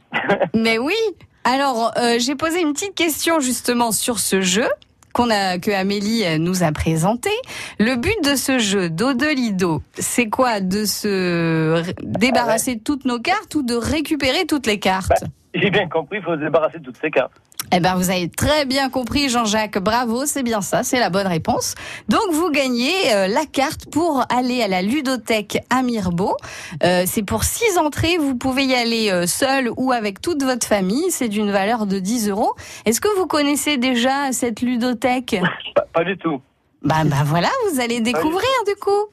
Mais 0.59 0.77
oui. 0.77 0.95
Alors, 1.43 1.93
euh, 1.97 2.17
j'ai 2.19 2.35
posé 2.35 2.61
une 2.61 2.73
petite 2.73 2.95
question 2.95 3.39
justement 3.39 3.91
sur 3.91 4.19
ce 4.19 4.41
jeu 4.41 4.67
qu'on 5.13 5.29
a 5.31 5.57
que 5.57 5.71
Amélie 5.71 6.25
euh, 6.25 6.37
nous 6.37 6.61
a 6.63 6.71
présenté. 6.71 7.31
Le 7.79 7.95
but 7.95 8.15
de 8.23 8.35
ce 8.35 8.59
jeu 8.59 8.89
d'Odelido, 8.89 9.81
c'est 9.97 10.29
quoi? 10.29 10.59
De 10.59 10.85
se 10.85 11.81
débarrasser 12.03 12.75
de 12.75 12.81
toutes 12.81 13.05
nos 13.05 13.19
cartes 13.19 13.55
ou 13.55 13.63
de 13.63 13.73
récupérer 13.75 14.45
toutes 14.45 14.67
les 14.67 14.79
cartes? 14.79 15.23
J'ai 15.53 15.69
bien 15.71 15.87
compris, 15.87 16.17
il 16.17 16.23
faut 16.23 16.35
se 16.35 16.39
débarrasser 16.39 16.79
de 16.79 16.83
toutes 16.85 16.97
ces 17.01 17.09
cartes. 17.11 17.31
Eh 17.73 17.79
ben, 17.81 17.95
vous 17.95 18.09
avez 18.09 18.29
très 18.29 18.65
bien 18.65 18.89
compris, 18.89 19.27
Jean-Jacques. 19.27 19.79
Bravo, 19.79 20.25
c'est 20.25 20.43
bien 20.43 20.61
ça, 20.61 20.83
c'est 20.83 20.99
la 20.99 21.09
bonne 21.09 21.27
réponse. 21.27 21.75
Donc, 22.07 22.31
vous 22.31 22.49
gagnez 22.49 22.93
euh, 23.13 23.27
la 23.27 23.45
carte 23.45 23.91
pour 23.91 24.23
aller 24.29 24.61
à 24.61 24.67
la 24.69 24.81
ludothèque 24.81 25.57
à 25.69 25.81
Mirbeau. 25.81 26.37
Euh, 26.83 27.03
c'est 27.05 27.23
pour 27.23 27.43
six 27.43 27.77
entrées. 27.77 28.17
Vous 28.17 28.35
pouvez 28.35 28.63
y 28.65 28.73
aller 28.75 29.11
euh, 29.11 29.25
seul 29.25 29.69
ou 29.75 29.91
avec 29.91 30.21
toute 30.21 30.43
votre 30.43 30.65
famille. 30.65 31.11
C'est 31.11 31.27
d'une 31.27 31.51
valeur 31.51 31.87
de 31.87 31.99
10 31.99 32.29
euros. 32.29 32.53
Est-ce 32.85 33.01
que 33.01 33.13
vous 33.17 33.27
connaissez 33.27 33.77
déjà 33.77 34.31
cette 34.31 34.61
ludothèque? 34.61 35.35
Pas, 35.75 35.85
pas 35.93 36.03
du 36.03 36.17
tout. 36.17 36.41
Bah, 36.83 37.03
bah 37.05 37.23
voilà, 37.25 37.49
vous 37.71 37.79
allez 37.81 37.99
découvrir 37.99 38.47
du 38.65 38.75
coup. 38.75 39.07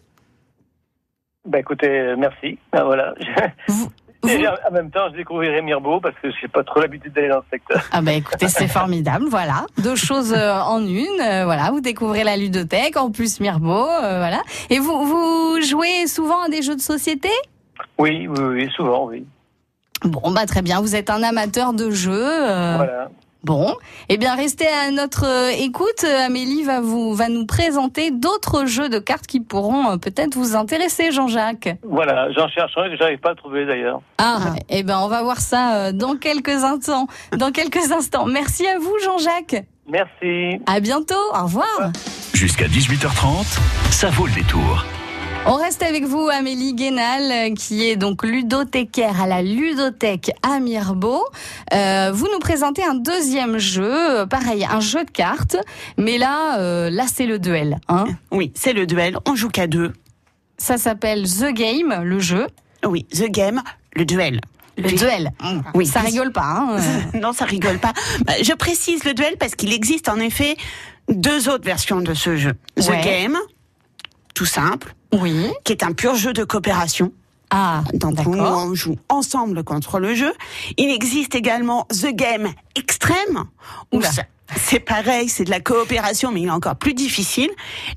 Bah 1.47 1.59
écoutez, 1.59 2.15
merci. 2.17 2.59
Ben 2.73 2.85
voilà. 2.85 3.15
Vous- 3.69 3.91
Et 4.29 4.47
en 4.49 4.73
même 4.73 4.91
temps, 4.91 5.09
je 5.11 5.17
découvrirai 5.17 5.63
Mirbeau 5.63 6.01
parce 6.01 6.15
que 6.23 6.29
j'ai 6.41 6.49
pas 6.49 6.63
trop 6.65 6.81
l'habitude 6.81 7.13
d'aller 7.13 7.29
dans 7.29 7.41
ce 7.43 7.51
secteur. 7.51 7.83
Ah 7.93 8.01
bah 8.03 8.13
écoutez, 8.13 8.49
c'est 8.49 8.69
formidable, 8.69 9.27
voilà. 9.29 9.67
Deux 9.79 9.97
choses 9.97 10.33
euh, 10.33 10.53
en 10.61 10.81
une, 10.85 11.21
euh, 11.21 11.45
voilà. 11.45 11.71
Vous 11.71 11.81
découvrez 11.81 12.25
la 12.25 12.37
ludothèque, 12.37 12.97
en 12.97 13.11
plus 13.11 13.41
Mirbeau, 13.41 13.87
euh, 13.89 14.19
voilà. 14.19 14.41
Et 14.71 14.79
vous, 14.79 15.05
vous 15.07 15.61
jouez 15.63 16.07
souvent 16.07 16.43
à 16.43 16.49
des 16.49 16.63
jeux 16.63 16.77
de 16.77 16.81
société? 16.81 17.29
Oui, 17.99 18.27
oui, 18.29 18.41
oui, 18.41 18.71
souvent, 18.75 19.07
oui. 19.07 19.25
Bon, 20.05 20.33
bah 20.33 20.47
très 20.47 20.63
bien, 20.63 20.81
vous 20.81 20.95
êtes 20.97 21.11
un 21.11 21.23
amateur 21.23 21.73
de 21.73 21.91
jeux. 21.91 22.13
euh, 22.13 22.75
Voilà. 22.77 23.09
Bon, 23.45 23.77
eh 24.09 24.17
bien 24.17 24.35
restez 24.35 24.67
à 24.67 24.91
notre 24.91 25.27
euh, 25.27 25.51
écoute. 25.51 26.03
Euh, 26.05 26.27
Amélie 26.27 26.63
va 26.63 26.81
vous 26.81 27.15
va 27.15 27.29
nous 27.29 27.45
présenter 27.45 28.11
d'autres 28.11 28.65
jeux 28.65 28.89
de 28.89 28.99
cartes 28.99 29.27
qui 29.27 29.41
pourront 29.41 29.91
euh, 29.91 29.97
peut-être 29.99 30.35
vous 30.35 30.57
intéresser, 30.57 31.13
Jean-Jacques. 31.13 31.69
Voilà, 31.83 32.33
j'en 32.33 32.49
cherche 32.49 32.73
un 32.79 32.89
que 32.89 32.97
j'arrive 32.97 33.19
pas 33.19 33.33
à 33.33 33.35
trouver 33.35 33.67
d'ailleurs. 33.67 34.01
Ah, 34.17 34.55
eh 34.71 34.83
ben 34.83 34.99
on 34.99 35.09
va 35.09 35.23
voir 35.23 35.41
ça 35.41 35.93
dans 35.93 36.17
quelques 36.17 36.65
instants. 36.65 37.07
Dans 37.37 37.53
quelques 37.53 37.93
instants. 37.93 38.25
Merci 38.25 38.67
à 38.67 38.79
vous, 38.79 38.95
Jean-Jacques. 39.05 39.63
Merci. 39.87 40.59
À 40.67 40.81
bientôt. 40.81 41.15
Au 41.35 41.45
revoir. 41.45 41.93
Jusqu'à 42.33 42.67
18h30, 42.67 43.59
ça 43.91 44.09
vaut 44.09 44.27
le 44.27 44.33
détour. 44.33 44.87
On 45.47 45.57
reste 45.57 45.83
avec 45.83 46.05
vous, 46.05 46.29
Amélie 46.33 46.73
Guénal, 46.75 47.31
euh, 47.51 47.55
qui 47.55 47.87
est 47.87 47.97
donc 47.97 48.25
ludothécaire 48.25 49.21
à 49.21 49.27
la 49.27 49.43
ludothèque 49.43 50.31
à 50.43 50.59
Mirbeau. 50.59 51.23
Euh, 51.75 52.11
vous 52.15 52.27
nous 52.33 52.39
présentez 52.39 52.83
un 52.83 52.95
deuxième 52.95 53.59
jeu, 53.59 54.21
euh, 54.21 54.27
pareil, 54.27 54.65
un 54.65 54.81
jeu 54.81 55.05
de 55.05 55.11
cartes, 55.11 55.57
mais 55.99 56.17
là, 56.17 56.59
euh, 56.61 56.89
là 56.89 57.05
c'est 57.13 57.27
le 57.27 57.39
duel. 57.39 57.79
Hein 57.89 58.07
Oui, 58.31 58.53
c'est 58.55 58.73
le 58.73 58.87
duel. 58.87 59.19
On 59.29 59.35
joue 59.35 59.51
qu'à 59.51 59.67
deux. 59.67 59.93
Ça 60.57 60.79
s'appelle 60.79 61.25
The 61.29 61.53
Game, 61.53 61.95
le 62.03 62.19
jeu. 62.21 62.47
Oui, 62.87 63.05
the 63.13 63.31
game, 63.31 63.63
le 63.95 64.07
duel. 64.07 64.41
Le 64.79 64.91
duel. 64.93 65.31
Oui. 65.75 65.87
Ça 65.87 66.01
rigole 66.01 66.33
pas. 66.33 66.43
Hein 66.71 66.79
non, 67.21 67.33
ça 67.35 67.45
rigole 67.45 67.79
pas. 67.79 67.93
Bah, 68.25 68.33
Je 68.43 68.53
précise 68.55 69.05
le 69.05 69.13
duel 69.13 69.37
parce 69.39 69.55
qu'il 69.55 69.73
existe 69.73 70.09
en 70.09 70.19
effet 70.19 70.57
deux 71.11 71.49
autres 71.51 71.65
versions 71.65 72.01
de 72.01 72.15
ce 72.15 72.35
jeu. 72.37 72.55
The 72.81 72.89
Ouais. 72.89 73.01
game, 73.05 73.39
tout 74.35 74.47
simple, 74.47 74.95
Oui. 75.13 75.49
qui 75.65 75.73
est 75.73 75.83
un 75.83 75.93
pur 75.93 76.15
jeu 76.17 76.33
de 76.33 76.45
coopération. 76.45 77.13
Ah, 77.51 77.85
Donc 77.95 78.19
on 78.27 78.75
joue 78.75 78.97
ensemble 79.09 79.63
contre 79.63 80.01
le 80.01 80.15
jeu. 80.15 80.33
Il 80.77 80.91
existe 80.91 81.35
également 81.37 81.85
The 81.85 82.09
Game 82.13 82.49
Extrême, 82.75 83.45
où 83.93 84.01
c'est 84.57 84.81
pareil, 84.81 85.29
c'est 85.29 85.45
de 85.45 85.51
la 85.51 85.61
coopération, 85.61 86.33
mais 86.33 86.41
il 86.43 86.49
est 86.49 86.51
encore 86.51 86.75
plus 86.77 86.95
difficile. 86.95 87.51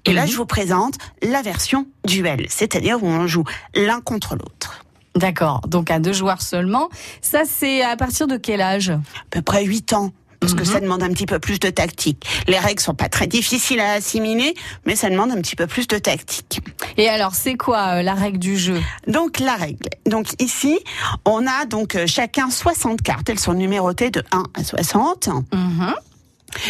Et 0.06 0.14
là, 0.14 0.24
Mhm. 0.24 0.28
je 0.32 0.38
vous 0.38 0.46
présente 0.46 0.96
la 1.24 1.42
version 1.42 1.88
duel, 2.06 2.46
c'est-à-dire 2.50 3.02
où 3.04 3.08
on 3.08 3.26
joue 3.26 3.46
l'un 3.74 4.00
contre 4.02 4.36
l'autre. 4.36 4.86
D'accord. 5.16 5.62
Donc 5.68 5.90
à 5.90 5.98
deux 6.00 6.14
joueurs 6.14 6.44
seulement. 6.44 6.90
Ça, 7.22 7.42
c'est 7.46 7.82
à 7.82 7.98
partir 7.98 8.28
de 8.28 8.38
quel 8.38 8.62
âge? 8.62 8.92
À 8.92 9.00
peu 9.32 9.42
près 9.42 9.66
8 9.66 9.94
ans. 9.94 10.12
Parce 10.48 10.54
que 10.62 10.66
Mhm. 10.66 10.74
ça 10.76 10.80
demande 10.80 11.04
un 11.04 11.10
petit 11.10 11.26
peu 11.26 11.40
plus 11.40 11.60
de 11.60 11.70
tactique. 11.70 12.26
Les 12.48 12.58
règles 12.58 12.82
sont 12.82 12.94
pas 12.96 13.10
très 13.10 13.28
difficiles 13.28 13.82
à 13.82 13.92
assimiler, 13.92 14.54
mais 14.86 14.96
ça 14.96 15.10
demande 15.10 15.30
un 15.32 15.42
petit 15.42 15.58
peu 15.58 15.68
plus 15.68 15.88
de 15.88 15.98
tactique. 15.98 16.62
Et 16.96 17.10
alors, 17.10 17.36
c'est 17.36 17.56
quoi 17.58 17.98
euh, 17.98 18.02
la 18.02 18.14
règle 18.14 18.40
du 18.40 18.56
jeu? 18.58 18.80
Donc 19.08 19.40
la 19.40 19.56
règle. 19.56 19.90
Donc 20.06 20.28
ici, 20.40 20.80
on 21.26 21.46
a 21.46 21.66
donc 21.66 21.96
euh, 21.96 22.08
chacun 22.08 22.50
60 22.50 23.02
cartes. 23.02 23.28
Elles 23.28 23.40
sont 23.40 23.56
numérotées 23.56 24.10
de 24.10 24.24
1 24.32 24.44
à 24.54 24.64
60. 24.64 25.28
Mhm. 25.54 25.94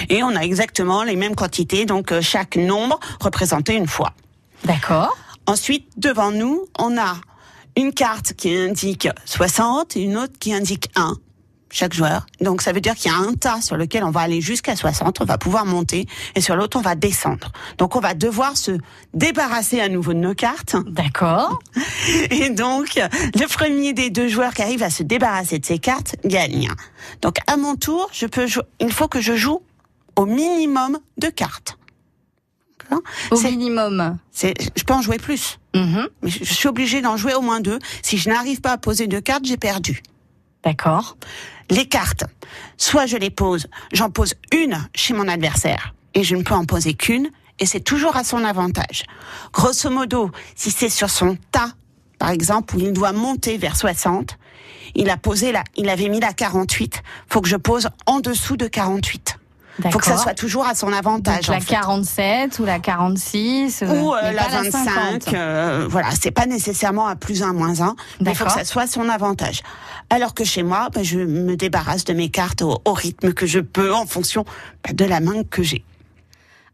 Et 0.09 0.23
on 0.23 0.35
a 0.35 0.39
exactement 0.41 1.03
les 1.03 1.15
mêmes 1.15 1.35
quantités, 1.35 1.85
donc 1.85 2.11
euh, 2.11 2.19
chaque 2.19 2.55
nombre 2.55 2.99
représenté 3.21 3.75
une 3.75 3.85
fois. 3.87 4.13
D'accord. 4.65 5.15
Ensuite, 5.45 5.87
devant 5.97 6.31
nous, 6.31 6.65
on 6.79 6.97
a 6.97 7.15
une 7.75 7.93
carte 7.93 8.33
qui 8.33 8.55
indique 8.57 9.07
60 9.25 9.95
et 9.97 10.01
une 10.01 10.17
autre 10.17 10.33
qui 10.39 10.51
indique 10.51 10.89
1. 10.95 11.13
Chaque 11.69 11.93
joueur. 11.93 12.25
Donc 12.39 12.61
ça 12.61 12.71
veut 12.71 12.79
dire 12.79 12.95
qu'il 12.95 13.11
y 13.11 13.13
a 13.13 13.17
un 13.17 13.33
tas 13.33 13.61
sur 13.61 13.75
lequel 13.75 14.03
on 14.03 14.11
va 14.11 14.21
aller 14.21 14.39
jusqu'à 14.39 14.75
60, 14.75 15.19
on 15.21 15.25
va 15.25 15.37
pouvoir 15.37 15.65
monter, 15.65 16.05
et 16.35 16.41
sur 16.41 16.55
l'autre 16.55 16.77
on 16.77 16.81
va 16.81 16.95
descendre. 16.95 17.51
Donc 17.77 17.95
on 17.95 17.99
va 17.99 18.13
devoir 18.13 18.55
se 18.55 18.71
débarrasser 19.13 19.81
à 19.81 19.89
nouveau 19.89 20.13
de 20.13 20.19
nos 20.19 20.33
cartes. 20.33 20.75
D'accord. 20.87 21.59
Et 22.31 22.49
donc, 22.49 22.95
le 22.95 23.47
premier 23.47 23.93
des 23.93 24.09
deux 24.09 24.27
joueurs 24.29 24.53
qui 24.53 24.61
arrive 24.61 24.81
à 24.83 24.89
se 24.89 25.03
débarrasser 25.03 25.59
de 25.59 25.65
ses 25.65 25.79
cartes 25.79 26.15
gagne. 26.23 26.69
Donc, 27.21 27.37
à 27.47 27.57
mon 27.57 27.75
tour, 27.75 28.09
je 28.13 28.25
peux 28.25 28.45
il 28.79 28.91
faut 28.93 29.07
que 29.07 29.19
je 29.19 29.35
joue 29.35 29.61
au 30.15 30.25
minimum 30.25 30.99
de 31.17 31.27
cartes. 31.27 31.77
Au 33.31 33.39
minimum. 33.41 34.17
Je 34.33 34.83
peux 34.85 34.93
en 34.93 35.01
jouer 35.01 35.17
plus, 35.17 35.59
Mhm. 35.75 36.07
mais 36.21 36.29
je 36.29 36.45
je 36.45 36.53
suis 36.53 36.67
obligée 36.69 37.01
d'en 37.01 37.17
jouer 37.17 37.33
au 37.33 37.41
moins 37.41 37.59
deux. 37.59 37.79
Si 38.01 38.17
je 38.17 38.29
n'arrive 38.29 38.61
pas 38.61 38.71
à 38.71 38.77
poser 38.77 39.07
deux 39.07 39.19
cartes, 39.21 39.43
j'ai 39.45 39.57
perdu. 39.57 40.01
D'accord. 40.63 41.17
Les 41.69 41.87
cartes, 41.87 42.23
soit 42.77 43.05
je 43.05 43.17
les 43.17 43.29
pose, 43.29 43.67
j'en 43.91 44.09
pose 44.09 44.33
une 44.53 44.87
chez 44.95 45.13
mon 45.13 45.27
adversaire 45.27 45.93
et 46.13 46.23
je 46.23 46.35
ne 46.35 46.43
peux 46.43 46.53
en 46.53 46.65
poser 46.65 46.93
qu'une 46.93 47.29
et 47.59 47.65
c'est 47.65 47.81
toujours 47.81 48.15
à 48.15 48.23
son 48.23 48.43
avantage. 48.43 49.03
Grosso 49.51 49.89
modo, 49.89 50.31
si 50.55 50.71
c'est 50.71 50.89
sur 50.89 51.09
son 51.09 51.37
tas, 51.51 51.73
par 52.19 52.29
exemple, 52.29 52.75
où 52.75 52.79
il 52.79 52.93
doit 52.93 53.11
monter 53.11 53.57
vers 53.57 53.75
60, 53.75 54.37
il 54.95 55.09
a 55.09 55.17
posé 55.17 55.51
la, 55.51 55.63
il 55.75 55.89
avait 55.89 56.09
mis 56.09 56.19
la 56.19 56.33
48, 56.33 57.03
faut 57.29 57.41
que 57.41 57.49
je 57.49 57.57
pose 57.57 57.89
en 58.05 58.19
dessous 58.19 58.57
de 58.57 58.67
48. 58.67 59.37
D'accord. 59.79 59.91
Faut 59.91 59.99
que 59.99 60.05
ça 60.05 60.17
soit 60.17 60.33
toujours 60.33 60.65
à 60.65 60.73
son 60.73 60.91
avantage. 60.91 61.47
Donc 61.47 61.49
la 61.49 61.57
en 61.57 61.61
fait. 61.61 61.73
47 61.73 62.59
ou 62.59 62.65
la 62.65 62.79
46 62.79 63.83
euh, 63.83 64.01
Ou 64.01 64.13
euh, 64.13 64.31
la 64.31 64.43
pas 64.43 64.63
25, 64.63 64.83
50. 65.23 65.33
euh, 65.33 65.87
voilà, 65.89 66.09
c'est 66.19 66.31
pas 66.31 66.45
nécessairement 66.45 67.07
à 67.07 67.15
plus 67.15 67.43
1, 67.43 67.53
moins 67.53 67.81
1, 67.81 67.95
mais 68.21 68.31
il 68.31 68.35
faut 68.35 68.45
que 68.45 68.51
ça 68.51 68.65
soit 68.65 68.83
à 68.83 68.87
son 68.87 69.07
avantage. 69.09 69.61
Alors 70.09 70.33
que 70.33 70.43
chez 70.43 70.63
moi, 70.63 70.89
ben, 70.93 71.03
je 71.03 71.19
me 71.19 71.55
débarrasse 71.55 72.05
de 72.05 72.13
mes 72.13 72.29
cartes 72.29 72.61
au, 72.61 72.79
au 72.85 72.93
rythme 72.93 73.33
que 73.33 73.45
je 73.45 73.59
peux 73.59 73.93
en 73.93 74.05
fonction 74.05 74.45
ben, 74.83 74.95
de 74.95 75.05
la 75.05 75.19
main 75.19 75.43
que 75.49 75.63
j'ai. 75.63 75.83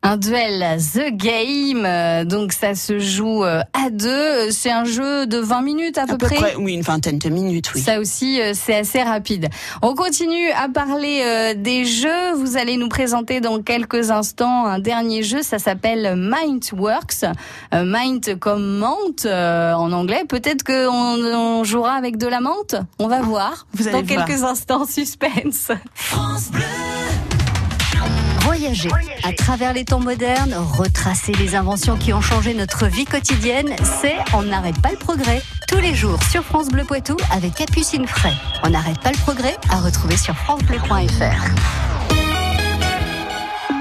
Un 0.06 0.18
duel 0.18 0.78
The 0.94 1.12
Game, 1.16 1.86
euh, 1.86 2.26
donc 2.26 2.52
ça 2.52 2.76
se 2.76 3.00
joue 3.00 3.44
euh, 3.46 3.62
à 3.74 3.90
deux. 3.90 4.52
C'est 4.52 4.70
un 4.70 4.84
jeu 4.84 5.26
de 5.26 5.38
20 5.38 5.62
minutes 5.62 5.98
à, 5.98 6.04
À 6.04 6.08
peu 6.08 6.18
près, 6.18 6.56
oui, 6.58 6.74
une 6.74 6.82
vingtaine 6.82 7.20
de 7.20 7.30
minutes, 7.30 7.72
oui. 7.74 7.82
Ça 7.82 8.00
aussi, 8.00 8.42
euh, 8.42 8.52
c'est 8.54 8.76
assez 8.76 9.02
rapide. 9.02 9.48
On 9.82 9.96
continue 9.96 10.52
à 10.52 10.68
parler 10.68 11.22
euh, 11.24 11.54
des 11.56 11.86
jeux. 11.86 12.34
Vous 12.36 12.58
allez 12.58 12.76
nous 12.76 12.90
présenter 12.90 13.40
dans 13.40 13.62
quelques 13.62 14.12
instants 14.12 14.66
un 14.66 14.80
dernier 14.80 15.24
jeu. 15.24 15.42
Ça 15.42 15.58
s'appelle 15.58 16.16
Mindworks. 16.18 17.24
Euh, 17.74 17.84
Mind 17.86 18.38
comme 18.40 18.80
menthe 18.80 19.26
euh, 19.26 19.74
en 19.74 19.92
anglais. 19.94 20.24
Peut-être 20.28 20.64
qu'on 20.64 20.74
on 20.84 21.64
jouera 21.64 21.94
avec 21.94 22.18
de 22.18 22.28
la 22.28 22.42
menthe. 22.42 22.76
On 23.00 23.08
va 23.08 23.22
voir. 23.22 23.68
Vous 23.74 23.88
allez 23.88 24.02
dans 24.02 24.16
voir. 24.16 24.26
quelques 24.26 24.44
instants, 24.44 24.86
suspense. 24.86 25.72
À 29.24 29.34
travers 29.34 29.74
les 29.74 29.84
temps 29.84 30.00
modernes, 30.00 30.54
retracer 30.54 31.34
les 31.34 31.56
inventions 31.56 31.98
qui 31.98 32.14
ont 32.14 32.22
changé 32.22 32.54
notre 32.54 32.88
vie 32.88 33.04
quotidienne, 33.04 33.76
c'est 33.84 34.16
On 34.34 34.44
n'arrête 34.44 34.82
pas 34.82 34.92
le 34.92 34.98
progrès. 34.98 35.42
Tous 35.68 35.80
les 35.80 35.94
jours 35.94 36.22
sur 36.32 36.44
France 36.44 36.70
Bleu 36.70 36.86
Poitou 36.86 37.18
avec 37.32 37.56
Capucine 37.56 38.08
Fray. 38.08 38.34
On 38.64 38.70
n'arrête 38.70 39.00
pas 39.02 39.12
le 39.12 39.18
progrès 39.18 39.58
à 39.70 39.82
retrouver 39.82 40.16
sur 40.16 40.36
francebleu.fr. 40.36 42.03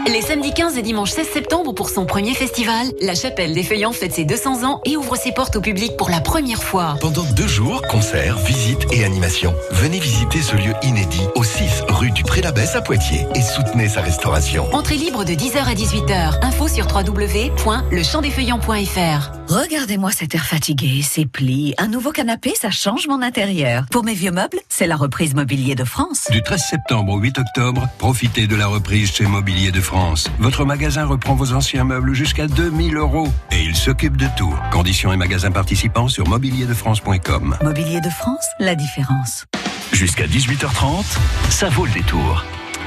Les 0.07 0.21
samedis 0.21 0.53
15 0.53 0.77
et 0.79 0.83
dimanche 0.83 1.11
16 1.11 1.29
septembre 1.29 1.73
pour 1.73 1.89
son 1.89 2.05
premier 2.07 2.35
festival, 2.35 2.89
la 3.01 3.15
Chapelle 3.15 3.55
des 3.55 3.63
Feuillants 3.63 3.93
fête 3.93 4.13
ses 4.13 4.25
200 4.25 4.65
ans 4.65 4.81
et 4.85 4.97
ouvre 4.97 5.15
ses 5.17 5.31
portes 5.33 5.55
au 5.57 5.61
public 5.61 5.97
pour 5.97 6.11
la 6.11 6.21
première 6.21 6.61
fois. 6.63 6.97
Pendant 7.01 7.23
deux 7.23 7.47
jours, 7.47 7.83
concerts, 7.83 8.37
visites 8.39 8.93
et 8.93 9.05
animations. 9.05 9.55
Venez 9.71 10.01
visiter 10.01 10.43
ce 10.43 10.57
lieu 10.57 10.75
inédit 10.83 11.23
au 11.37 11.45
6 11.45 11.85
rue 11.89 12.11
du 12.11 12.25
Pré-l'Abbesse 12.25 12.75
à 12.75 12.83
Poitiers 12.83 13.27
et 13.35 13.43
soutenez 13.43 13.89
sa 13.89 14.01
restauration. 14.01 14.67
Entrée 14.73 14.97
libre 14.97 15.25
de 15.25 15.35
10h 15.35 15.59
à 15.59 15.75
18h. 15.75 16.45
Info 16.45 16.67
sur 16.69 16.87
www.lechampdesfeuillants.fr. 16.93 19.42
Regardez-moi 19.53 20.11
cet 20.13 20.35
air 20.35 20.47
fatigué, 20.47 21.03
ces 21.03 21.27
plis. 21.27 21.75
Un 21.77 21.89
nouveau 21.89 22.11
canapé, 22.11 22.55
ça 22.59 22.71
change 22.71 23.07
mon 23.07 23.21
intérieur. 23.21 23.85
Pour 23.91 24.03
mes 24.03 24.15
vieux 24.15 24.31
meubles, 24.31 24.59
c'est 24.71 24.87
la 24.87 24.97
reprise 24.97 25.35
Mobilier 25.35 25.75
de 25.75 25.85
France. 25.85 26.27
Du 26.31 26.43
13 26.43 26.59
septembre 26.71 27.13
au 27.13 27.19
8 27.19 27.39
octobre, 27.39 27.87
profitez 27.99 28.47
de 28.47 28.57
la 28.57 28.67
reprise 28.67 29.13
chez 29.13 29.27
Mobilier 29.27 29.71
de 29.71 29.83
France. 29.83 30.31
Votre 30.39 30.65
magasin 30.65 31.05
reprend 31.05 31.35
vos 31.35 31.53
anciens 31.53 31.85
meubles 31.85 32.15
jusqu'à 32.15 32.47
2000 32.47 32.97
euros 32.97 33.29
et 33.51 33.63
il 33.63 33.77
s'occupe 33.77 34.17
de 34.17 34.27
tout. 34.39 34.55
Conditions 34.71 35.13
et 35.13 35.19
magasins 35.19 35.51
participants 35.51 36.09
sur 36.09 36.27
mobilierdefrance.com. 36.29 37.59
Mobilier 37.63 38.01
de 38.01 38.09
France, 38.09 38.47
la 38.59 38.75
différence. 38.75 39.45
Jusqu'à 39.93 40.27
18h30, 40.27 41.05
ça 41.51 41.69
vaut 41.69 41.85
le 41.85 41.93
détour. 41.93 42.43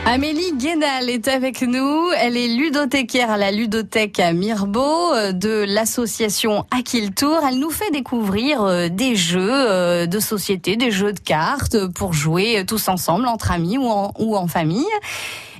Amélie 0.07 0.53
Guénal 0.53 1.09
est 1.09 1.27
avec 1.27 1.63
nous. 1.63 2.11
Elle 2.19 2.37
est 2.37 2.47
ludothécaire 2.47 3.31
à 3.31 3.37
la 3.37 3.51
ludothèque 3.51 4.19
à 4.19 4.33
Mirbeau 4.33 5.11
euh, 5.13 5.31
de 5.31 5.65
l'association 5.67 6.63
Aquiltour. 6.69 7.39
Elle 7.49 7.57
nous 7.57 7.71
fait 7.71 7.89
découvrir 7.89 8.61
euh, 8.61 8.87
des 8.87 9.15
jeux 9.15 9.49
euh, 9.51 10.05
de 10.05 10.19
société, 10.19 10.75
des 10.75 10.91
jeux 10.91 11.11
de 11.11 11.19
cartes 11.19 11.87
pour 11.87 12.13
jouer 12.13 12.63
tous 12.67 12.87
ensemble, 12.87 13.25
entre 13.25 13.49
amis 13.49 13.79
ou 13.79 14.35
en 14.37 14.47
famille. 14.47 14.85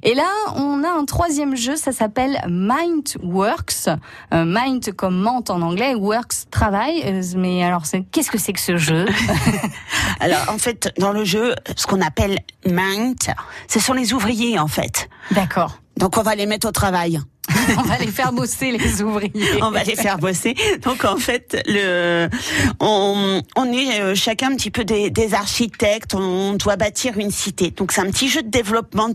Et 0.08 0.14
là, 0.14 0.30
on 0.56 0.84
a 0.84 0.90
un 0.90 1.04
troisième 1.06 1.56
jeu, 1.56 1.76
ça 1.76 1.92
s'appelle 1.92 2.40
Mindworks. 2.48 3.88
Euh, 4.34 4.44
mind 4.46 4.94
comme 4.96 5.20
mente 5.20 5.50
en 5.50 5.64
anglais, 5.64 5.96
works 5.96 6.48
travail. 6.52 7.02
Euh, 7.06 7.24
Mais 7.36 7.64
alors, 7.64 7.86
qu'est-ce 8.12 8.30
que 8.30 8.38
c'est 8.38 8.54
que 8.54 8.60
ce 8.60 8.78
jeu? 8.78 9.08
Alors, 10.20 10.42
en 10.50 10.60
fait, 10.60 10.94
dans 11.00 11.12
le 11.12 11.26
jeu, 11.26 11.56
ce 11.76 11.88
qu'on 11.88 12.02
appelle 12.02 12.38
mind, 12.68 13.18
ce 13.68 13.80
sont 13.80 13.94
les 13.94 14.14
ouvriers, 14.14 14.60
en 14.60 14.68
fait. 14.68 15.10
D'accord. 15.32 15.80
Donc, 15.98 16.18
on 16.18 16.22
va 16.24 16.36
les 16.36 16.46
mettre 16.46 16.68
au 16.68 16.72
travail. 16.72 17.20
On 17.78 17.82
va 17.84 17.98
les 17.98 18.08
faire 18.08 18.32
bosser, 18.32 18.72
les 18.72 19.02
ouvriers. 19.02 19.62
on 19.62 19.70
va 19.72 19.84
les 19.84 19.96
faire 19.96 20.18
bosser. 20.20 20.56
Donc 20.84 21.04
en 21.06 21.18
fait, 21.18 21.62
le, 21.68 22.28
on, 22.80 23.42
on 23.56 23.66
est 23.72 24.02
euh, 24.02 24.14
chacun 24.16 24.52
un 24.52 24.56
petit 24.56 24.70
peu 24.72 24.84
des, 24.84 25.10
des 25.10 25.34
architectes. 25.34 26.14
On 26.16 26.54
doit 26.54 26.76
bâtir 26.76 27.18
une 27.18 27.32
cité. 27.32 27.72
Donc 27.72 27.92
c'est 27.92 28.02
un 28.02 28.10
petit 28.12 28.30
jeu 28.30 28.42
de 28.44 28.50
développement 28.50 29.10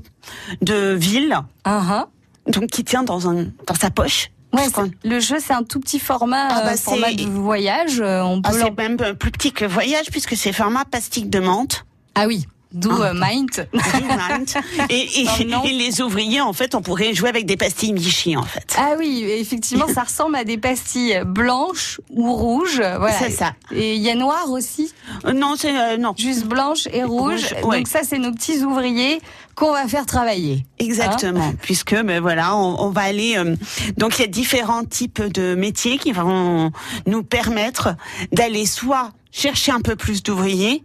de 0.62 0.94
ville. 0.94 1.38
Uh-huh. 1.64 2.06
Donc 2.49 2.66
qui 2.68 2.82
tient 2.84 3.02
dans 3.04 3.28
un 3.28 3.46
dans 3.66 3.75
sa 3.80 3.90
poche. 3.90 4.30
Ouais, 4.52 4.66
le 5.04 5.20
jeu 5.20 5.37
c'est 5.44 5.52
un 5.52 5.62
tout 5.62 5.78
petit 5.78 6.00
format, 6.00 6.49
Ah 6.50 6.62
bah, 6.64 6.72
euh, 6.72 6.76
format 6.76 7.12
de 7.12 7.22
voyage. 7.25 8.00
euh, 8.00 8.20
On 8.22 8.42
peut 8.42 8.50
Ah, 8.52 8.58
c'est 8.64 8.76
même 8.76 8.96
plus 9.14 9.30
petit 9.30 9.52
que 9.52 9.64
voyage 9.64 10.06
puisque 10.10 10.37
c'est 10.37 10.52
format 10.52 10.84
plastique 10.84 11.30
de 11.30 11.38
menthe. 11.38 11.84
ah 12.16 12.26
oui, 12.26 12.46
d'où 12.73 12.91
Ah. 13.03 13.09
euh, 13.11 13.15
Mind. 13.15 13.50
Et, 14.91 14.95
et- 15.23 15.27
et 15.65 15.73
les 15.73 16.00
ouvriers, 16.00 16.41
en 16.41 16.53
fait, 16.53 16.75
on 16.75 16.83
pourrait 16.83 17.15
jouer 17.15 17.29
avec 17.29 17.47
des 17.47 17.57
pastilles 17.57 17.93
Vichy, 17.95 18.37
en 18.37 18.43
fait. 18.43 18.75
Ah 18.79 18.95
oui, 18.99 19.25
effectivement, 19.29 19.87
ça 19.89 20.03
ressemble 20.05 20.37
à 20.37 20.45
des 20.45 20.59
pastilles 20.59 21.23
blanches 21.27 22.00
ou 22.11 22.33
rouges. 22.33 22.77
Voilà. 22.81 23.12
C'est 23.19 23.31
ça. 23.31 23.53
Et 23.73 23.95
il 23.97 24.03
y 24.03 24.11
a 24.11 24.15
noir 24.15 24.50
aussi, 24.50 24.93
Euh, 25.25 25.33
non, 25.33 25.55
c'est 25.57 25.77
euh, 25.77 25.97
non. 25.97 26.15
juste 26.17 26.47
blanche 26.47 26.89
et 26.93 27.05
rouge. 27.05 27.21
Rouge, 27.53 27.65
ouais. 27.65 27.79
Donc 27.79 27.89
ça, 27.89 28.00
c'est 28.03 28.19
nos 28.19 28.33
petits 28.33 28.62
ouvriers 28.65 29.21
qu'on 29.55 29.73
va 29.73 29.87
faire 29.89 30.07
travailler. 30.07 30.65
Exactement, 30.79 31.53
puisque 31.61 31.95
ben 32.02 32.21
voilà, 32.21 32.56
on, 32.56 32.80
on 32.80 32.91
va 32.91 33.02
aller. 33.02 33.35
euh, 33.37 33.56
donc 33.99 34.19
il 34.19 34.23
y 34.23 34.25
a 34.25 34.28
différents 34.28 34.85
types 34.85 35.23
de 35.23 35.54
métiers 35.54 35.99
qui 35.99 36.13
vont 36.13 36.71
nous 37.06 37.23
permettre 37.23 37.95
d'aller 38.33 38.65
soit 38.65 39.11
chercher 39.33 39.73
un 39.73 39.80
peu 39.80 39.97
plus 39.97 40.23
d'ouvriers, 40.23 40.83